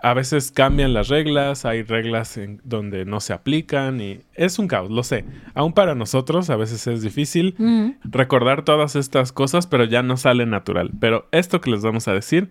a 0.02 0.14
veces 0.14 0.52
cambian 0.52 0.94
las 0.94 1.08
reglas, 1.08 1.66
hay 1.66 1.84
reglas 1.84 2.38
en 2.38 2.62
donde 2.64 3.06
no 3.06 3.20
se 3.20 3.34
aplican 3.34 4.02
y 4.02 4.20
es 4.34 4.60
un 4.60 4.68
caos, 4.68 4.92
lo 4.92 5.04
sé. 5.04 5.26
Aún 5.54 5.74
para 5.74 5.96
nosotros 5.96 6.50
a 6.50 6.56
veces 6.56 6.86
es 6.88 7.02
difícil 7.02 7.56
recordar 8.04 8.64
todas 8.64 8.96
estas 8.96 9.32
cosas, 9.32 9.68
pero 9.68 9.84
ya 9.86 10.04
no 10.04 10.18
sale 10.18 10.46
natural. 10.46 10.92
Pero 11.00 11.28
esto 11.32 11.62
que 11.62 11.72
les 11.72 11.82
vamos 11.82 12.08
a 12.08 12.14
decir 12.14 12.50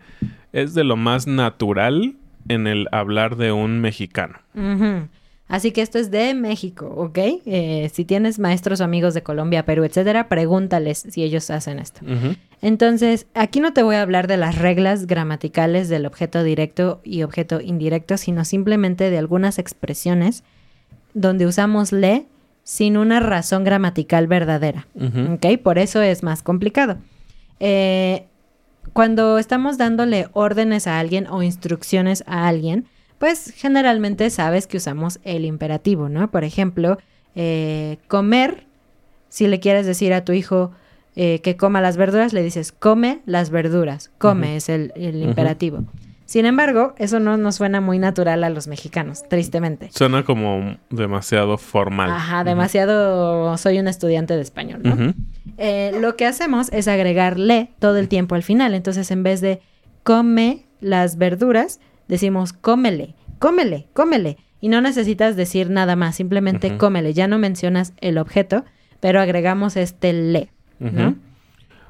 es 0.53 0.75
de 0.75 0.85
lo 0.85 0.97
más 0.97 1.27
natural 1.27 2.17
en 2.49 2.67
el 2.67 2.89
hablar 2.93 3.37
de 3.37 3.53
un 3.53 3.81
mexicano. 3.81 4.39
Así 5.47 5.73
que 5.73 5.83
esto 5.83 5.99
es 5.99 6.11
de 6.11 6.35
México, 6.35 6.87
¿ok? 6.87 7.19
Eh, 7.19 7.91
si 7.93 8.05
tienes 8.05 8.39
maestros 8.39 8.81
o 8.81 8.85
amigos 8.85 9.13
de 9.13 9.23
Colombia, 9.23 9.67
Perú, 9.67 9.85
etcétera, 9.85 10.29
pregúntales 10.29 11.07
si 11.11 11.23
ellos 11.23 11.51
hacen 11.51 11.79
esto. 11.79 12.01
Entonces, 12.63 13.27
aquí 13.35 13.61
no 13.61 13.75
te 13.75 13.83
voy 13.83 13.97
a 13.97 14.03
hablar 14.03 14.27
de 14.27 14.39
las 14.39 14.57
reglas 14.57 15.07
gramaticales 15.07 15.91
del 15.91 16.07
objeto 16.07 16.43
directo 16.43 17.01
y 17.05 17.23
objeto 17.23 17.61
indirecto, 17.61 18.17
sino 18.17 18.45
simplemente 18.47 19.11
de 19.11 19.19
algunas 19.19 19.59
expresiones 19.59 20.45
donde 21.13 21.47
usamos 21.47 21.93
le 21.93 22.27
sin 22.63 22.97
una 22.97 23.21
razón 23.21 23.65
gramatical 23.65 24.27
verdadera, 24.27 24.87
¿ok? 25.31 25.59
Por 25.63 25.79
eso 25.79 26.01
es 26.01 26.23
más 26.23 26.43
complicado. 26.43 26.97
Eh, 27.61 28.25
cuando 28.95 29.39
estamos 29.39 29.77
dándole 29.77 30.29
órdenes 30.33 30.87
a 30.87 30.99
alguien 30.99 31.27
o 31.27 31.43
instrucciones 31.43 32.25
a 32.27 32.49
alguien, 32.49 32.87
pues 33.25 33.55
generalmente 33.57 34.29
sabes 34.29 34.67
que 34.67 34.77
usamos 34.77 35.19
el 35.25 35.47
imperativo, 35.47 36.11
¿no? 36.11 36.31
Por 36.31 36.45
ejemplo, 36.45 36.99
eh, 37.35 37.97
comer, 38.07 38.67
si 39.31 39.47
le 39.47 39.61
quieres 39.61 39.87
decir 39.87 40.13
a 40.13 40.27
tu 40.27 40.35
hijo 40.35 40.73
eh, 41.17 41.41
que 41.41 41.57
coma 41.57 41.81
las 41.81 41.97
verduras, 41.97 42.35
le 42.35 42.43
dices 42.43 42.71
come 42.71 43.23
las 43.25 43.49
verduras, 43.49 44.11
come 44.19 44.57
es 44.57 44.69
el, 44.69 44.93
imperativo. 44.95 45.85
Sin 46.27 46.45
embargo, 46.45 46.95
eso 46.99 47.19
no 47.19 47.39
nos 47.39 47.55
suena 47.55 47.81
muy 47.81 47.99
natural 47.99 48.45
a 48.45 48.51
los 48.51 48.67
mexicanos, 48.67 49.27
tristemente. 49.27 49.89
Suena 49.91 50.23
como 50.23 50.77
demasiado 50.91 51.57
formal. 51.57 52.11
Ajá, 52.11 52.45
demasiado 52.45 53.57
soy 53.57 53.79
un 53.79 53.89
estudiante 53.89 54.37
de 54.37 54.43
español, 54.43 54.83
¿no? 54.83 55.15
Eh, 55.57 55.93
lo 55.99 56.15
que 56.17 56.27
hacemos 56.27 56.71
es 56.75 56.89
agregarle 56.89 57.71
todo 57.79 57.97
el 57.97 58.09
tiempo 58.09 58.35
al 58.35 58.43
final. 58.43 58.75
Entonces, 58.75 59.11
en 59.11 59.23
vez 59.23 59.41
de 59.41 59.63
come 60.03 60.67
las 60.83 61.17
verduras, 61.17 61.81
decimos 62.09 62.53
cómele, 62.53 63.15
cómele, 63.39 63.89
cómele. 63.93 64.39
Y 64.61 64.69
no 64.69 64.81
necesitas 64.81 65.37
decir 65.37 65.69
nada 65.69 65.95
más, 65.95 66.17
simplemente 66.17 66.79
cómele. 66.79 67.13
Ya 67.13 67.29
no 67.29 67.39
mencionas 67.39 67.93
el 68.01 68.17
objeto, 68.17 68.65
pero 69.01 69.21
agregamos 69.21 69.77
este 69.77 70.13
le, 70.13 70.49
¿no? 70.79 71.17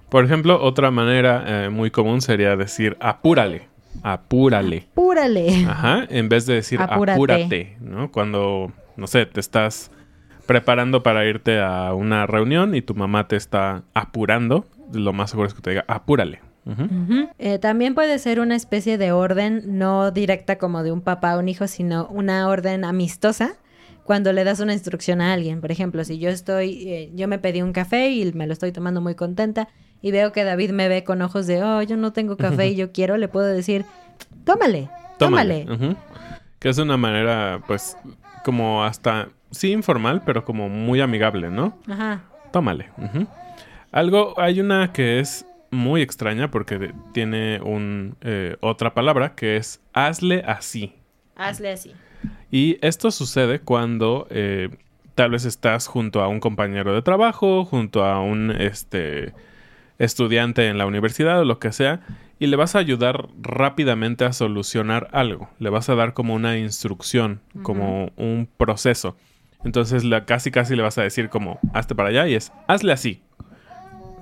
Por 0.09 0.25
ejemplo, 0.25 0.63
otra 0.63 0.91
manera 0.91 1.45
eh, 1.47 1.69
muy 1.71 1.91
común 1.91 2.21
sería 2.21 2.57
decir 2.57 2.97
apúrale. 3.01 3.69
Apúrale. 4.03 4.89
Apúrale. 4.93 5.67
Ajá, 5.67 6.07
en 6.09 6.29
vez 6.29 6.47
de 6.47 6.55
decir 6.55 6.81
apúrate, 6.81 7.77
¿no? 7.81 8.11
Cuando, 8.11 8.73
no 8.97 9.07
sé, 9.07 9.27
te 9.27 9.41
estás 9.41 9.91
preparando 10.47 11.03
para 11.03 11.25
irte 11.27 11.61
a 11.61 11.95
una 11.95 12.27
reunión 12.27 12.75
y 12.75 12.83
tu 12.83 12.95
mamá 12.95 13.29
te 13.29 13.37
está 13.37 13.85
apurando, 13.95 14.67
lo 14.93 15.13
más 15.13 15.31
seguro 15.31 15.49
es 15.49 15.55
que 15.55 15.63
te 15.63 15.71
diga 15.71 15.85
apúrale. 15.89 16.41
Eh, 17.39 17.59
también 17.59 17.95
puede 17.95 18.19
ser 18.19 18.41
una 18.41 18.57
especie 18.57 18.97
de 18.97 19.13
orden 19.13 19.79
no 19.79 20.11
directa 20.11 20.57
como 20.57 20.83
de 20.83 20.93
un 20.93 21.03
papá 21.03 21.33
a 21.33 21.39
un 21.39 21.49
hijo, 21.49 21.67
sino 21.67 22.07
una 22.09 22.49
orden 22.49 22.85
amistosa 22.85 23.57
cuando 24.05 24.33
le 24.33 24.45
das 24.45 24.61
una 24.61 24.73
instrucción 24.73 25.21
a 25.21 25.33
alguien. 25.33 25.61
Por 25.61 25.73
ejemplo, 25.73 26.05
si 26.05 26.19
yo 26.19 26.31
estoy, 26.31 26.89
eh, 26.89 27.11
yo 27.15 27.29
me 27.29 27.39
pedí 27.39 27.63
un 27.63 27.73
café 27.73 28.11
y 28.11 28.33
me 28.33 28.47
lo 28.47 28.53
estoy 28.53 28.73
tomando 28.73 29.01
muy 29.01 29.15
contenta 29.15 29.69
y 30.01 30.11
veo 30.11 30.33
que 30.33 30.45
David 30.45 30.71
me 30.71 30.89
ve 30.89 31.03
con 31.03 31.23
ojos 31.23 31.47
de, 31.47 31.63
oh, 31.63 31.83
yo 31.83 31.97
no 31.97 32.13
tengo 32.13 32.37
café 32.37 32.69
y 32.69 32.77
yo 32.77 32.93
quiero, 32.93 33.17
le 33.17 33.29
puedo 33.29 33.47
decir, 33.47 33.87
tómale, 34.45 34.91
tómale. 35.19 35.67
Que 36.59 36.69
es 36.69 36.79
una 36.79 36.97
manera, 36.97 37.63
pues, 37.67 37.97
como 38.45 38.85
hasta, 38.85 39.29
sí 39.51 39.73
informal, 39.73 40.23
pero 40.25 40.45
como 40.45 40.69
muy 40.69 41.01
amigable, 41.01 41.51
¿no? 41.51 41.79
Ajá. 41.89 42.21
Tómale. 42.53 42.91
Algo, 43.93 44.39
hay 44.39 44.61
una 44.61 44.93
que 44.93 45.21
es 45.21 45.47
muy 45.75 46.03
extraña 46.03 46.51
porque 46.51 46.93
tiene 47.13 47.61
un, 47.61 48.17
eh, 48.21 48.57
otra 48.61 48.95
palabra 48.95 49.35
que 49.35 49.57
es 49.57 49.83
hazle 49.93 50.43
así. 50.47 50.95
Hazle 51.37 51.73
así. 51.73 51.93
Y 52.51 52.79
esto 52.81 53.11
sucede 53.11 53.61
cuando 53.61 54.27
eh, 54.31 54.71
tal 55.15 55.33
vez 55.33 55.45
estás 55.45 55.87
junto 55.87 56.23
a 56.23 56.29
un 56.29 56.41
compañero 56.41 56.95
de 56.95 57.03
trabajo, 57.03 57.65
junto 57.65 58.05
a 58.05 58.21
un 58.21 58.51
este, 58.51 59.35
estudiante 59.99 60.69
en 60.69 60.79
la 60.79 60.87
universidad 60.87 61.41
o 61.41 61.45
lo 61.45 61.59
que 61.59 61.73
sea, 61.73 62.01
y 62.39 62.47
le 62.47 62.57
vas 62.57 62.75
a 62.75 62.79
ayudar 62.79 63.29
rápidamente 63.41 64.25
a 64.25 64.33
solucionar 64.33 65.09
algo. 65.13 65.51
Le 65.59 65.71
vas 65.71 65.89
a 65.89 65.95
dar 65.95 66.15
como 66.15 66.35
una 66.35 66.59
instrucción, 66.59 67.41
como 67.63 68.11
un 68.17 68.49
proceso. 68.57 69.17
Entonces 69.65 70.05
la, 70.05 70.25
casi 70.27 70.51
casi 70.51 70.77
le 70.77 70.83
vas 70.83 70.99
a 70.99 71.03
decir 71.03 71.31
como 71.31 71.59
hazte 71.73 71.95
para 71.95 72.11
allá 72.11 72.29
y 72.29 72.35
es 72.35 72.53
hazle 72.67 72.93
así 72.93 73.23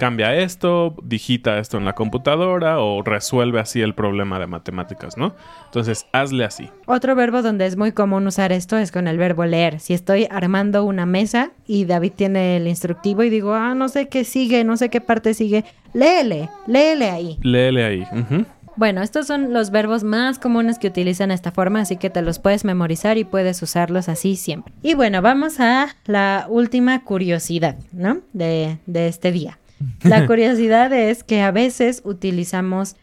cambia 0.02 0.34
esto, 0.34 0.96
digita 1.04 1.60
esto 1.60 1.78
en 1.78 1.84
la 1.84 1.92
computadora 1.92 2.80
o 2.80 3.04
resuelve 3.04 3.60
así 3.60 3.82
el 3.82 3.94
problema 3.94 4.40
de 4.40 4.48
matemáticas, 4.48 5.16
¿no? 5.16 5.36
Entonces, 5.66 6.06
hazle 6.10 6.44
así. 6.44 6.68
Otro 6.86 7.14
verbo 7.14 7.40
donde 7.40 7.66
es 7.66 7.76
muy 7.76 7.92
común 7.92 8.26
usar 8.26 8.50
esto 8.50 8.76
es 8.76 8.90
con 8.90 9.06
el 9.06 9.16
verbo 9.16 9.44
leer. 9.44 9.78
Si 9.78 9.94
estoy 9.94 10.26
armando 10.28 10.82
una 10.82 11.06
mesa 11.06 11.52
y 11.68 11.84
David 11.84 12.14
tiene 12.16 12.56
el 12.56 12.66
instructivo 12.66 13.22
y 13.22 13.30
digo, 13.30 13.54
ah, 13.54 13.76
no 13.76 13.88
sé 13.88 14.08
qué 14.08 14.24
sigue, 14.24 14.64
no 14.64 14.76
sé 14.76 14.88
qué 14.88 15.00
parte 15.00 15.34
sigue, 15.34 15.64
léele, 15.94 16.48
léele 16.66 17.08
ahí. 17.08 17.38
Léele 17.40 17.84
ahí. 17.84 18.04
Bueno, 18.74 19.02
estos 19.02 19.28
son 19.28 19.52
los 19.52 19.70
verbos 19.70 20.02
más 20.02 20.40
comunes 20.40 20.80
que 20.80 20.88
utilizan 20.88 21.30
esta 21.30 21.52
forma, 21.52 21.82
así 21.82 21.96
que 21.96 22.10
te 22.10 22.22
los 22.22 22.40
puedes 22.40 22.64
memorizar 22.64 23.18
y 23.18 23.24
puedes 23.24 23.62
usarlos 23.62 24.08
así 24.08 24.34
siempre. 24.34 24.74
Y 24.82 24.94
bueno, 24.94 25.22
vamos 25.22 25.60
a 25.60 25.94
la 26.06 26.46
última 26.48 27.04
curiosidad, 27.04 27.76
¿no? 27.92 28.18
De, 28.32 28.78
de 28.86 29.06
este 29.06 29.30
día. 29.30 29.58
La 30.02 30.26
curiosidad 30.26 30.92
es 30.92 31.24
que 31.24 31.40
a 31.40 31.50
veces 31.50 32.02
utilizamos 32.04 32.96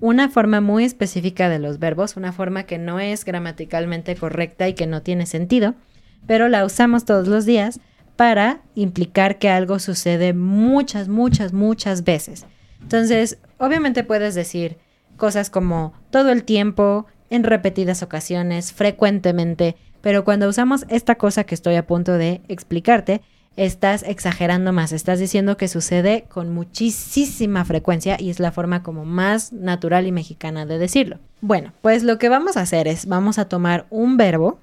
una 0.00 0.28
forma 0.28 0.60
muy 0.60 0.84
específica 0.84 1.48
de 1.48 1.58
los 1.58 1.78
verbos, 1.78 2.16
una 2.16 2.32
forma 2.32 2.64
que 2.64 2.78
no 2.78 3.00
es 3.00 3.24
gramaticalmente 3.24 4.16
correcta 4.16 4.68
y 4.68 4.74
que 4.74 4.86
no 4.86 5.02
tiene 5.02 5.26
sentido, 5.26 5.74
pero 6.26 6.48
la 6.48 6.64
usamos 6.64 7.04
todos 7.04 7.28
los 7.28 7.46
días 7.46 7.80
para 8.16 8.60
implicar 8.74 9.38
que 9.38 9.48
algo 9.48 9.78
sucede 9.78 10.34
muchas, 10.34 11.08
muchas, 11.08 11.52
muchas 11.52 12.04
veces. 12.04 12.46
Entonces, 12.80 13.38
obviamente 13.58 14.04
puedes 14.04 14.34
decir 14.34 14.76
cosas 15.16 15.50
como 15.50 15.94
todo 16.10 16.30
el 16.30 16.44
tiempo, 16.44 17.06
en 17.30 17.42
repetidas 17.42 18.02
ocasiones, 18.02 18.72
frecuentemente, 18.72 19.76
pero 20.00 20.24
cuando 20.24 20.48
usamos 20.48 20.84
esta 20.88 21.14
cosa 21.14 21.44
que 21.44 21.54
estoy 21.54 21.76
a 21.76 21.86
punto 21.86 22.12
de 22.12 22.42
explicarte, 22.48 23.22
estás 23.56 24.02
exagerando 24.02 24.72
más, 24.72 24.92
estás 24.92 25.18
diciendo 25.18 25.56
que 25.56 25.68
sucede 25.68 26.24
con 26.28 26.52
muchísima 26.52 27.64
frecuencia 27.64 28.16
y 28.18 28.30
es 28.30 28.40
la 28.40 28.52
forma 28.52 28.82
como 28.82 29.04
más 29.04 29.52
natural 29.52 30.06
y 30.06 30.12
mexicana 30.12 30.66
de 30.66 30.78
decirlo. 30.78 31.18
Bueno, 31.40 31.72
pues 31.82 32.02
lo 32.02 32.18
que 32.18 32.28
vamos 32.28 32.56
a 32.56 32.62
hacer 32.62 32.88
es, 32.88 33.06
vamos 33.06 33.38
a 33.38 33.48
tomar 33.48 33.86
un 33.90 34.16
verbo, 34.16 34.58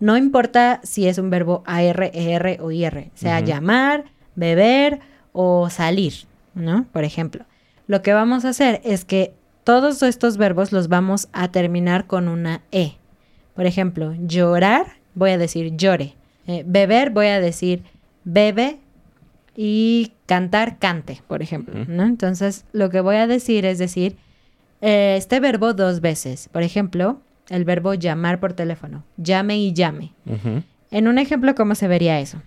no 0.00 0.16
importa 0.16 0.80
si 0.84 1.08
es 1.08 1.18
un 1.18 1.30
verbo 1.30 1.62
AR, 1.66 2.10
ER 2.14 2.58
o 2.60 2.70
IR, 2.70 3.10
sea 3.14 3.40
llamar, 3.40 4.04
beber 4.36 5.00
o 5.32 5.68
salir, 5.70 6.14
¿no? 6.54 6.86
Por 6.92 7.04
ejemplo. 7.04 7.44
Lo 7.88 8.02
que 8.02 8.12
vamos 8.12 8.44
a 8.44 8.50
hacer 8.50 8.80
es 8.84 9.04
que 9.04 9.34
todos 9.64 10.02
estos 10.02 10.36
verbos 10.36 10.72
los 10.72 10.88
vamos 10.88 11.28
a 11.32 11.48
terminar 11.48 12.06
con 12.06 12.28
una 12.28 12.62
E. 12.70 12.92
Por 13.54 13.66
ejemplo, 13.66 14.14
llorar, 14.20 14.86
voy 15.14 15.30
a 15.30 15.38
decir 15.38 15.76
llore. 15.76 16.14
Eh, 16.46 16.62
beber, 16.66 17.10
voy 17.10 17.26
a 17.26 17.40
decir 17.40 17.82
bebe. 18.28 18.78
Y 19.60 20.12
cantar, 20.26 20.78
cante, 20.78 21.20
por 21.26 21.42
ejemplo. 21.42 21.84
¿no? 21.88 22.04
Entonces, 22.04 22.64
lo 22.72 22.90
que 22.90 23.00
voy 23.00 23.16
a 23.16 23.26
decir 23.26 23.64
es 23.64 23.78
decir 23.78 24.16
eh, 24.80 25.16
este 25.18 25.40
verbo 25.40 25.74
dos 25.74 26.00
veces. 26.00 26.48
Por 26.52 26.62
ejemplo, 26.62 27.20
el 27.48 27.64
verbo 27.64 27.94
llamar 27.94 28.38
por 28.38 28.52
teléfono. 28.52 29.02
Llame 29.16 29.58
y 29.58 29.72
llame. 29.72 30.12
En 30.92 31.08
un 31.08 31.18
ejemplo, 31.18 31.54
¿cómo 31.56 31.74
se 31.74 31.88
vería 31.88 32.20
eso? 32.20 32.40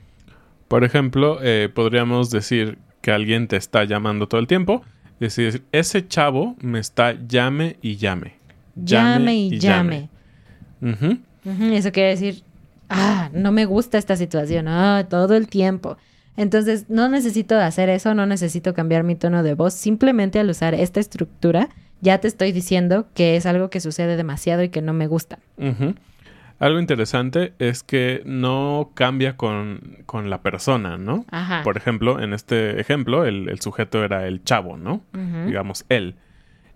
Por 0.68 0.86
ejemplo, 0.86 1.40
eh, 1.42 1.70
podríamos 1.74 2.30
decir 2.32 2.78
que 3.02 3.12
alguien 3.12 3.48
te 3.48 3.58
está 3.58 3.84
llamando 3.84 4.28
todo 4.28 4.40
el 4.40 4.48
tiempo. 4.48 4.84
Decir, 5.20 5.64
ese 5.72 6.08
chavo 6.08 6.56
me 6.62 6.80
está 6.80 7.14
llame 7.28 7.78
y 7.82 7.98
llame. 7.98 8.36
Llame, 8.76 9.36
y, 9.36 9.60
llame. 9.60 10.10
Eso 11.74 11.92
quiere 11.92 12.10
decir, 12.12 12.44
ah, 12.91 13.29
no 13.33 13.51
me 13.51 13.65
gusta 13.65 13.98
esta 13.98 14.15
situación, 14.15 14.67
ah, 14.67 15.05
todo 15.10 15.36
el 15.36 15.48
tiempo. 15.48 15.98
Entonces, 16.38 16.89
no 16.89 17.10
necesito 17.10 17.57
hacer 17.57 17.89
eso, 17.89 18.13
no 18.13 18.25
necesito 18.25 18.74
cambiar 18.74 19.03
mi 19.03 19.15
tono 19.15 19.43
de 19.43 19.53
voz. 19.53 19.74
Simplemente 19.74 20.39
al 20.39 20.50
usar 20.50 20.74
esta 20.74 21.00
estructura, 21.00 21.69
ya 22.01 22.19
te 22.19 22.27
estoy 22.27 22.51
diciendo 22.51 23.07
que 23.13 23.36
es 23.36 23.45
algo 23.45 23.69
que 23.69 23.79
sucede 23.79 24.17
demasiado 24.17 24.63
y 24.63 24.69
que 24.69 24.81
no 24.81 24.93
me 24.93 25.07
gusta. 25.07 25.39
Algo 26.60 26.79
interesante 26.79 27.53
es 27.60 27.83
que 27.83 28.21
no 28.25 28.91
cambia 28.93 29.36
con, 29.36 29.98
la 30.25 30.41
persona, 30.41 30.98
¿no? 30.98 31.25
Ajá. 31.31 31.63
Por 31.63 31.75
ejemplo, 31.77 32.21
en 32.21 32.33
este 32.33 32.79
ejemplo, 32.79 33.25
el, 33.25 33.60
sujeto 33.62 34.03
era 34.03 34.27
el 34.27 34.43
chavo, 34.43 34.77
¿no? 34.77 35.01
Digamos, 35.45 35.86
él. 35.89 36.15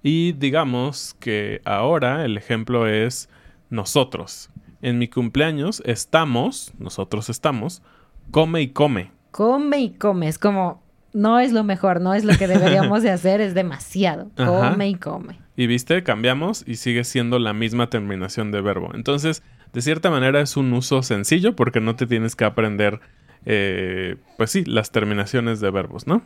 Y 0.03 0.34
digamos 0.34 1.15
que 1.19 1.62
ahora 1.65 2.25
el 2.25 2.38
ejemplo 2.38 2.88
es 2.88 3.29
nosotros. 3.69 4.51
En 4.86 5.00
mi 5.00 5.08
cumpleaños 5.08 5.82
estamos, 5.84 6.72
nosotros 6.77 7.32
estamos, 7.32 7.82
come 8.30 8.62
y 8.62 8.68
come. 8.68 9.10
Come 9.32 9.80
y 9.80 9.89
come. 9.89 10.27
Es 10.27 10.38
como, 10.38 10.84
no 11.12 11.39
es 11.39 11.54
lo 11.54 11.63
mejor, 11.63 12.01
no 12.01 12.13
es 12.13 12.24
lo 12.24 12.38
que 12.38 12.48
deberíamos 12.48 13.01
de 13.01 13.10
hacer, 13.12 13.42
es 13.42 13.56
demasiado. 13.56 14.30
Come 14.38 14.89
y 14.89 14.94
come. 14.94 15.39
Y 15.58 15.65
viste, 15.65 16.04
cambiamos 16.04 16.63
y 16.68 16.75
sigue 16.75 17.04
siendo 17.04 17.39
la 17.39 17.51
misma 17.51 17.89
terminación 17.89 18.51
de 18.51 18.62
verbo. 18.62 18.92
Entonces, 18.94 19.42
de 19.74 19.82
cierta 19.82 20.12
manera 20.12 20.39
es 20.39 20.56
un 20.56 20.72
uso 20.72 21.01
sencillo 21.01 21.56
porque 21.56 21.82
no 21.82 21.96
te 21.96 22.06
tienes 22.06 22.36
que 22.36 22.46
aprender, 22.46 23.00
eh, 23.48 24.18
pues 24.38 24.51
sí, 24.51 24.65
las 24.65 24.92
terminaciones 24.92 25.60
de 25.62 25.72
verbos, 25.72 26.06
¿no? 26.06 26.22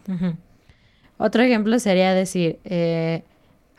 Otro 1.17 1.43
ejemplo 1.43 1.79
sería 1.79 2.13
decir, 2.13 2.59
eh, 2.65 3.23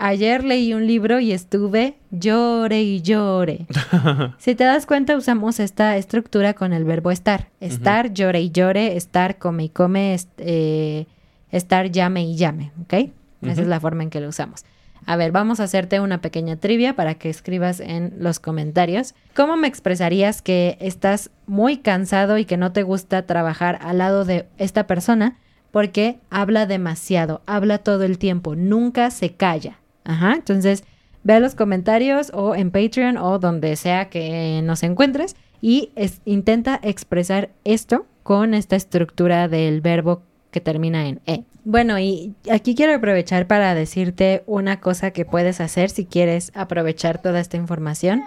Ayer 0.03 0.45
leí 0.45 0.73
un 0.73 0.87
libro 0.87 1.21
y 1.21 1.31
estuve 1.31 1.99
llore 2.11 2.83
y 2.83 3.03
llore. 3.03 3.67
si 4.39 4.55
te 4.55 4.65
das 4.65 4.87
cuenta, 4.87 5.15
usamos 5.15 5.61
esta 5.61 5.99
estructura 5.99 6.55
con 6.55 6.73
el 6.73 6.85
verbo 6.85 7.11
estar. 7.11 7.49
Estar, 7.61 8.15
llore 8.15 8.41
y 8.41 8.51
llore, 8.51 8.97
estar, 8.97 9.37
come 9.37 9.65
y 9.65 9.69
come, 9.69 10.17
eh, 10.39 11.07
estar, 11.51 11.91
llame 11.91 12.25
y 12.25 12.35
llame. 12.35 12.73
¿Ok? 12.81 13.11
Esa 13.43 13.61
es 13.61 13.67
la 13.69 13.79
forma 13.79 14.03
en 14.03 14.09
que 14.09 14.23
lo 14.23 14.29
usamos. 14.29 14.65
A 15.05 15.17
ver, 15.17 15.33
vamos 15.33 15.61
a 15.61 15.65
hacerte 15.65 16.01
una 16.01 16.23
pequeña 16.23 16.57
trivia 16.57 16.97
para 16.97 17.17
que 17.17 17.29
escribas 17.29 17.79
en 17.79 18.15
los 18.17 18.41
comentarios. 18.41 19.15
¿Cómo 19.37 19.59
me 19.59 19.69
expresarías 19.69 20.41
que 20.41 20.79
estás 20.81 21.31
muy 21.47 21.77
cansado 21.77 22.39
y 22.39 22.47
que 22.47 22.57
no 22.57 22.73
te 22.73 22.85
gusta 22.85 23.27
trabajar 23.27 23.79
al 23.83 23.99
lado 23.99 24.25
de 24.25 24.47
esta 24.57 24.87
persona? 24.87 25.37
Porque 25.73 26.19
habla 26.31 26.65
demasiado, 26.65 27.43
habla 27.45 27.77
todo 27.77 28.05
el 28.05 28.17
tiempo, 28.17 28.57
nunca 28.57 29.11
se 29.11 29.35
calla. 29.35 29.80
Ajá, 30.05 30.35
entonces 30.35 30.85
ve 31.23 31.41
los 31.41 31.55
comentarios 31.55 32.31
o 32.35 32.55
en 32.55 32.71
Patreon 32.71 33.17
o 33.17 33.39
donde 33.39 33.77
sea 33.77 34.09
que 34.09 34.61
nos 34.63 34.83
encuentres 34.83 35.37
y 35.61 35.91
intenta 36.25 36.81
expresar 36.83 37.51
esto 37.65 38.07
con 38.23 38.55
esta 38.55 38.77
estructura 38.77 39.49
del 39.49 39.81
verbo 39.81 40.23
que 40.51 40.61
termina 40.61 41.07
en 41.07 41.21
E. 41.27 41.45
Bueno, 41.65 41.99
y 41.99 42.35
aquí 42.51 42.75
quiero 42.75 42.95
aprovechar 42.95 43.47
para 43.47 43.75
decirte 43.75 44.43
una 44.47 44.81
cosa 44.81 45.11
que 45.11 45.27
puedes 45.27 45.61
hacer 45.61 45.91
si 45.91 46.07
quieres 46.07 46.53
aprovechar 46.55 47.21
toda 47.21 47.41
esta 47.41 47.59
información. 47.59 48.23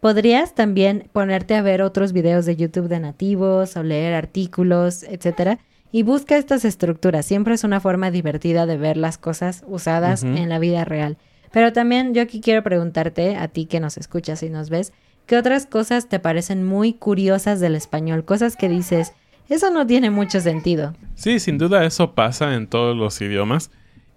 Podrías 0.00 0.54
también 0.54 1.08
ponerte 1.12 1.54
a 1.54 1.62
ver 1.62 1.82
otros 1.82 2.12
videos 2.12 2.46
de 2.46 2.56
YouTube 2.56 2.88
de 2.88 3.00
nativos 3.00 3.76
o 3.76 3.82
leer 3.82 4.14
artículos, 4.14 5.02
etcétera, 5.02 5.58
y 5.92 6.02
busca 6.02 6.36
estas 6.36 6.64
estructuras. 6.64 7.26
Siempre 7.26 7.54
es 7.54 7.64
una 7.64 7.80
forma 7.80 8.10
divertida 8.10 8.66
de 8.66 8.76
ver 8.76 8.96
las 8.96 9.18
cosas 9.18 9.64
usadas 9.66 10.22
en 10.22 10.48
la 10.48 10.58
vida 10.58 10.84
real. 10.84 11.16
Pero 11.52 11.72
también 11.72 12.14
yo 12.14 12.22
aquí 12.22 12.40
quiero 12.40 12.62
preguntarte, 12.62 13.36
a 13.36 13.48
ti 13.48 13.66
que 13.66 13.80
nos 13.80 13.96
escuchas 13.96 14.42
y 14.42 14.50
nos 14.50 14.68
ves, 14.70 14.92
¿qué 15.26 15.36
otras 15.36 15.66
cosas 15.66 16.08
te 16.08 16.18
parecen 16.18 16.64
muy 16.64 16.92
curiosas 16.92 17.60
del 17.60 17.74
español? 17.74 18.24
Cosas 18.24 18.56
que 18.56 18.68
dices, 18.68 19.12
eso 19.48 19.70
no 19.70 19.86
tiene 19.86 20.10
mucho 20.10 20.40
sentido. 20.40 20.94
Sí, 21.14 21.40
sin 21.40 21.56
duda 21.56 21.84
eso 21.84 22.14
pasa 22.14 22.54
en 22.54 22.66
todos 22.66 22.96
los 22.96 23.20
idiomas. 23.20 23.70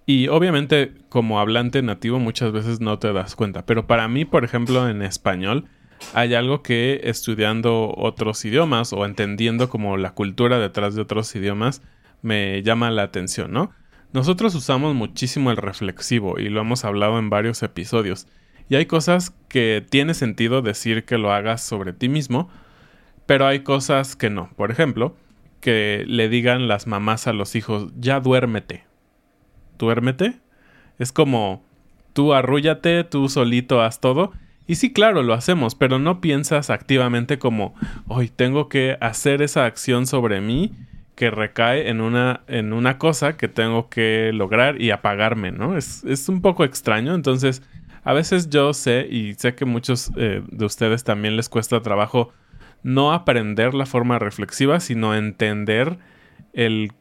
Y 0.04 0.28
obviamente 0.28 0.92
como 1.08 1.40
hablante 1.40 1.80
nativo 1.80 2.18
muchas 2.18 2.52
veces 2.52 2.80
no 2.80 2.98
te 2.98 3.12
das 3.12 3.34
cuenta. 3.34 3.64
Pero 3.64 3.86
para 3.86 4.08
mí, 4.08 4.24
por 4.24 4.44
ejemplo, 4.44 4.88
en 4.88 5.00
español, 5.00 5.68
hay 6.14 6.34
algo 6.34 6.62
que 6.62 7.00
estudiando 7.04 7.94
otros 7.96 8.44
idiomas 8.44 8.92
o 8.92 9.04
entendiendo 9.04 9.68
como 9.68 9.96
la 9.96 10.14
cultura 10.14 10.58
detrás 10.58 10.94
de 10.94 11.02
otros 11.02 11.34
idiomas 11.34 11.82
me 12.22 12.62
llama 12.62 12.90
la 12.90 13.02
atención, 13.02 13.52
¿no? 13.52 13.72
Nosotros 14.12 14.54
usamos 14.54 14.94
muchísimo 14.94 15.50
el 15.50 15.56
reflexivo 15.56 16.38
y 16.38 16.48
lo 16.48 16.60
hemos 16.60 16.84
hablado 16.84 17.18
en 17.18 17.30
varios 17.30 17.62
episodios. 17.62 18.26
Y 18.68 18.76
hay 18.76 18.86
cosas 18.86 19.34
que 19.48 19.84
tiene 19.88 20.14
sentido 20.14 20.62
decir 20.62 21.04
que 21.04 21.18
lo 21.18 21.32
hagas 21.32 21.62
sobre 21.62 21.92
ti 21.92 22.08
mismo, 22.08 22.48
pero 23.26 23.46
hay 23.46 23.60
cosas 23.60 24.14
que 24.14 24.30
no. 24.30 24.50
Por 24.56 24.70
ejemplo, 24.70 25.16
que 25.60 26.04
le 26.06 26.28
digan 26.28 26.68
las 26.68 26.86
mamás 26.86 27.26
a 27.26 27.32
los 27.32 27.54
hijos, 27.54 27.92
ya 27.98 28.20
duérmete. 28.20 28.84
¿Duérmete? 29.78 30.40
Es 30.98 31.12
como, 31.12 31.64
tú 32.12 32.34
arrúllate, 32.34 33.04
tú 33.04 33.28
solito 33.28 33.80
haz 33.80 34.00
todo. 34.00 34.32
Y 34.66 34.76
sí, 34.76 34.92
claro, 34.92 35.22
lo 35.22 35.34
hacemos, 35.34 35.74
pero 35.74 35.98
no 35.98 36.20
piensas 36.20 36.70
activamente 36.70 37.38
como, 37.38 37.74
hoy 38.06 38.28
tengo 38.28 38.68
que 38.68 38.96
hacer 39.00 39.42
esa 39.42 39.64
acción 39.64 40.06
sobre 40.06 40.40
mí 40.40 40.72
que 41.14 41.30
recae 41.30 41.88
en 41.88 42.00
una, 42.00 42.42
en 42.46 42.72
una 42.72 42.98
cosa 42.98 43.36
que 43.36 43.48
tengo 43.48 43.88
que 43.88 44.30
lograr 44.32 44.80
y 44.80 44.90
apagarme, 44.90 45.52
¿no? 45.52 45.76
Es, 45.76 46.04
es 46.04 46.28
un 46.28 46.40
poco 46.40 46.64
extraño, 46.64 47.14
entonces 47.14 47.62
a 48.04 48.12
veces 48.12 48.50
yo 48.50 48.72
sé 48.72 49.06
y 49.10 49.34
sé 49.34 49.54
que 49.54 49.64
muchos 49.64 50.10
eh, 50.16 50.42
de 50.46 50.64
ustedes 50.64 51.04
también 51.04 51.36
les 51.36 51.48
cuesta 51.48 51.80
trabajo 51.82 52.32
no 52.82 53.12
aprender 53.12 53.74
la 53.74 53.86
forma 53.86 54.18
reflexiva, 54.18 54.80
sino 54.80 55.14
entender 55.14 55.98
el 56.52 56.92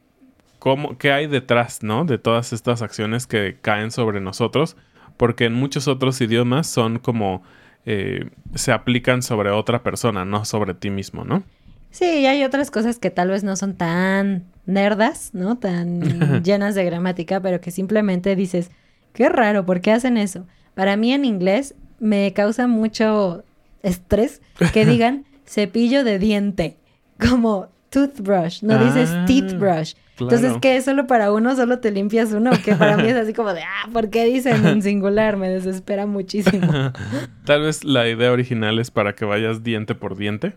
cómo, 0.60 0.98
qué 0.98 1.12
hay 1.12 1.26
detrás, 1.26 1.82
¿no? 1.82 2.06
De 2.06 2.20
todas 2.20 2.54
estas 2.54 2.84
acciones 2.84 3.26
que 3.26 3.58
caen 3.62 3.90
sobre 3.90 4.22
nosotros 4.22 4.78
porque 5.22 5.46
en 5.46 5.54
muchos 5.54 5.88
otros 5.88 6.20
idiomas 6.20 6.66
son 6.66 6.98
como 6.98 7.44
eh, 7.86 8.32
se 8.56 8.72
aplican 8.72 9.22
sobre 9.22 9.52
otra 9.52 9.84
persona, 9.84 10.26
no 10.26 10.46
sobre 10.46 10.74
ti 10.74 10.90
mismo, 10.90 11.24
¿no? 11.26 11.44
Sí, 11.92 12.06
y 12.06 12.26
hay 12.26 12.44
otras 12.44 12.72
cosas 12.72 12.98
que 12.98 13.12
tal 13.12 13.30
vez 13.30 13.44
no 13.44 13.56
son 13.56 13.76
tan 13.76 14.46
nerdas, 14.66 15.30
¿no? 15.36 15.60
Tan 15.60 16.42
llenas 16.44 16.74
de 16.74 16.86
gramática, 16.86 17.40
pero 17.40 17.62
que 17.62 17.70
simplemente 17.70 18.36
dices, 18.36 18.72
qué 19.14 19.30
raro, 19.30 19.64
¿por 19.64 19.82
qué 19.82 19.92
hacen 19.92 20.18
eso? 20.18 20.48
Para 20.74 20.98
mí 20.98 21.14
en 21.14 21.24
inglés 21.24 21.76
me 22.00 22.34
causa 22.34 22.66
mucho 22.66 23.44
estrés 23.84 24.42
que 24.74 24.86
digan 24.88 25.26
cepillo 25.46 26.04
de 26.04 26.18
diente, 26.18 26.78
como 27.20 27.68
toothbrush, 27.92 28.64
no 28.64 28.84
dices 28.84 29.12
ah, 29.12 29.26
teeth 29.28 29.54
brush. 29.60 29.94
Entonces, 30.20 30.54
¿qué? 30.62 30.82
¿Solo 30.82 31.08
para 31.08 31.32
uno? 31.32 31.56
¿Solo 31.56 31.80
te 31.80 31.92
limpias 31.92 32.32
uno? 32.32 32.52
Que 32.64 32.76
para 32.76 32.98
mí 32.98 33.08
es 33.08 33.16
así 33.18 33.34
como 33.34 33.54
de, 33.54 33.62
ah, 33.62 33.90
¿por 33.92 34.10
qué 34.10 34.26
dicen 34.26 34.66
en 34.66 34.82
singular? 34.82 35.38
Me 35.38 35.50
desespera 35.50 36.06
muchísimo. 36.06 36.72
Tal 37.46 37.62
vez 37.62 37.84
la 37.84 38.08
idea 38.08 38.32
original 38.32 38.80
es 38.80 38.92
para 38.92 39.14
que 39.14 39.26
vayas 39.26 39.64
diente 39.64 39.94
por 39.94 40.16
diente. 40.16 40.54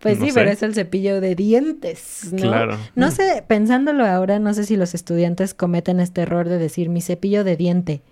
Pues 0.00 0.18
sí, 0.18 0.30
pero 0.34 0.50
es 0.50 0.62
el 0.62 0.74
cepillo 0.74 1.20
de 1.20 1.34
dientes, 1.34 2.28
¿no? 2.32 2.42
Claro. 2.42 2.78
No 2.94 3.10
sé, 3.10 3.42
pensándolo 3.48 4.04
ahora, 4.04 4.38
no 4.38 4.52
sé 4.52 4.64
si 4.64 4.76
los 4.76 4.94
estudiantes 4.94 5.54
cometen 5.54 6.00
este 6.00 6.20
error 6.20 6.48
de 6.48 6.58
decir 6.58 6.90
mi 6.90 7.00
cepillo 7.00 7.44
de 7.44 7.56
diente. 7.56 8.02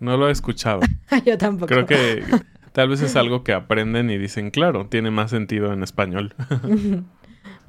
No 0.00 0.16
lo 0.16 0.28
he 0.28 0.32
escuchado. 0.32 0.80
Yo 1.24 1.38
tampoco. 1.38 1.68
Creo 1.68 1.86
que 1.86 2.24
tal 2.72 2.88
vez 2.88 3.02
es 3.02 3.14
algo 3.14 3.44
que 3.44 3.52
aprenden 3.52 4.10
y 4.10 4.18
dicen, 4.18 4.50
claro, 4.50 4.86
tiene 4.86 5.12
más 5.12 5.30
sentido 5.30 5.72
en 5.72 5.84
español. 5.84 6.34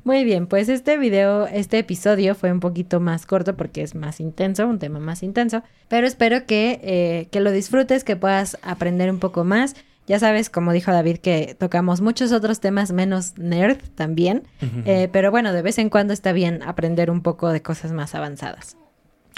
Muy 0.06 0.24
bien, 0.24 0.46
pues 0.46 0.70
este 0.70 1.00
video, 1.00 1.48
este 1.48 1.80
episodio 1.80 2.36
fue 2.36 2.52
un 2.52 2.60
poquito 2.60 3.00
más 3.00 3.26
corto 3.26 3.58
porque 3.58 3.82
es 3.82 3.96
más 3.96 4.20
intenso, 4.20 4.68
un 4.68 4.78
tema 4.78 5.00
más 5.00 5.24
intenso, 5.24 5.64
pero 5.88 6.06
espero 6.06 6.46
que, 6.46 6.80
eh, 6.84 7.28
que 7.32 7.40
lo 7.40 7.52
disfrutes, 7.52 8.04
que 8.04 8.16
puedas 8.16 8.60
aprender 8.62 9.10
un 9.10 9.18
poco 9.18 9.44
más. 9.44 9.76
Ya 10.06 10.20
sabes, 10.20 10.52
como 10.52 10.74
dijo 10.74 10.92
David, 10.92 11.18
que 11.18 11.56
tocamos 11.60 12.02
muchos 12.02 12.32
otros 12.34 12.60
temas 12.60 12.92
menos 12.92 13.36
nerd 13.40 13.80
también, 13.96 14.44
eh, 14.86 15.10
pero 15.12 15.32
bueno, 15.32 15.52
de 15.54 15.64
vez 15.64 15.80
en 15.80 15.90
cuando 15.90 16.14
está 16.14 16.34
bien 16.34 16.62
aprender 16.62 17.10
un 17.10 17.24
poco 17.24 17.50
de 17.50 17.64
cosas 17.64 17.92
más 17.92 18.14
avanzadas. 18.14 18.78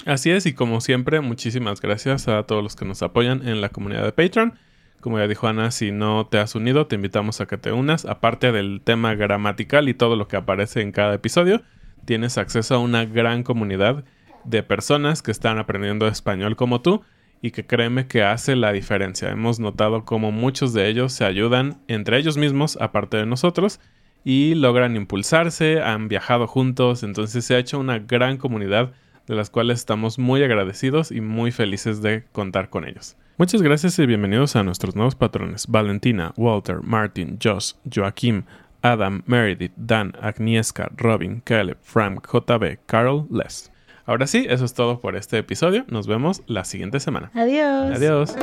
Así 0.04 0.30
es, 0.30 0.44
y 0.44 0.52
como 0.52 0.82
siempre, 0.82 1.22
muchísimas 1.22 1.80
gracias 1.80 2.28
a 2.28 2.42
todos 2.42 2.62
los 2.62 2.76
que 2.76 2.84
nos 2.84 3.02
apoyan 3.02 3.48
en 3.48 3.62
la 3.62 3.70
comunidad 3.70 4.04
de 4.04 4.12
Patreon. 4.12 4.58
Como 5.00 5.18
ya 5.18 5.28
dijo 5.28 5.46
Ana, 5.46 5.70
si 5.70 5.92
no 5.92 6.26
te 6.26 6.38
has 6.38 6.54
unido, 6.54 6.86
te 6.86 6.96
invitamos 6.96 7.40
a 7.40 7.46
que 7.46 7.56
te 7.56 7.72
unas. 7.72 8.04
Aparte 8.04 8.50
del 8.50 8.80
tema 8.82 9.14
gramatical 9.14 9.88
y 9.88 9.94
todo 9.94 10.16
lo 10.16 10.26
que 10.26 10.36
aparece 10.36 10.80
en 10.80 10.90
cada 10.90 11.14
episodio, 11.14 11.62
tienes 12.04 12.36
acceso 12.36 12.74
a 12.74 12.78
una 12.78 13.04
gran 13.04 13.44
comunidad 13.44 14.04
de 14.44 14.62
personas 14.62 15.22
que 15.22 15.30
están 15.30 15.58
aprendiendo 15.58 16.08
español 16.08 16.56
como 16.56 16.80
tú 16.80 17.02
y 17.42 17.52
que 17.52 17.66
créeme 17.66 18.08
que 18.08 18.22
hace 18.22 18.56
la 18.56 18.72
diferencia. 18.72 19.30
Hemos 19.30 19.60
notado 19.60 20.04
como 20.04 20.32
muchos 20.32 20.72
de 20.72 20.88
ellos 20.88 21.12
se 21.12 21.24
ayudan 21.24 21.80
entre 21.86 22.18
ellos 22.18 22.36
mismos, 22.36 22.76
aparte 22.80 23.18
de 23.18 23.26
nosotros, 23.26 23.80
y 24.24 24.54
logran 24.54 24.96
impulsarse, 24.96 25.80
han 25.80 26.08
viajado 26.08 26.46
juntos, 26.46 27.04
entonces 27.04 27.44
se 27.44 27.54
ha 27.54 27.58
hecho 27.58 27.78
una 27.78 28.00
gran 28.00 28.36
comunidad 28.36 28.92
de 29.28 29.34
las 29.34 29.50
cuales 29.50 29.78
estamos 29.78 30.18
muy 30.18 30.42
agradecidos 30.42 31.12
y 31.12 31.20
muy 31.20 31.52
felices 31.52 32.02
de 32.02 32.24
contar 32.32 32.70
con 32.70 32.84
ellos. 32.84 33.16
Muchas 33.38 33.62
gracias 33.62 33.96
y 34.00 34.04
bienvenidos 34.04 34.56
a 34.56 34.64
nuestros 34.64 34.96
nuevos 34.96 35.14
patrones 35.14 35.68
Valentina, 35.68 36.32
Walter, 36.36 36.82
Martin, 36.82 37.38
Josh, 37.40 37.74
Joaquim, 37.88 38.42
Adam, 38.82 39.22
Meredith, 39.26 39.70
Dan, 39.76 40.12
Agnieszka, 40.20 40.90
Robin, 40.96 41.40
Caleb, 41.44 41.78
Frank, 41.80 42.26
JB, 42.26 42.80
Carol, 42.86 43.28
Les. 43.30 43.70
Ahora 44.06 44.26
sí, 44.26 44.44
eso 44.48 44.64
es 44.64 44.74
todo 44.74 45.00
por 45.00 45.14
este 45.14 45.38
episodio. 45.38 45.84
Nos 45.86 46.08
vemos 46.08 46.42
la 46.48 46.64
siguiente 46.64 46.98
semana. 46.98 47.30
Adiós. 47.32 47.96
Adiós. 47.96 48.36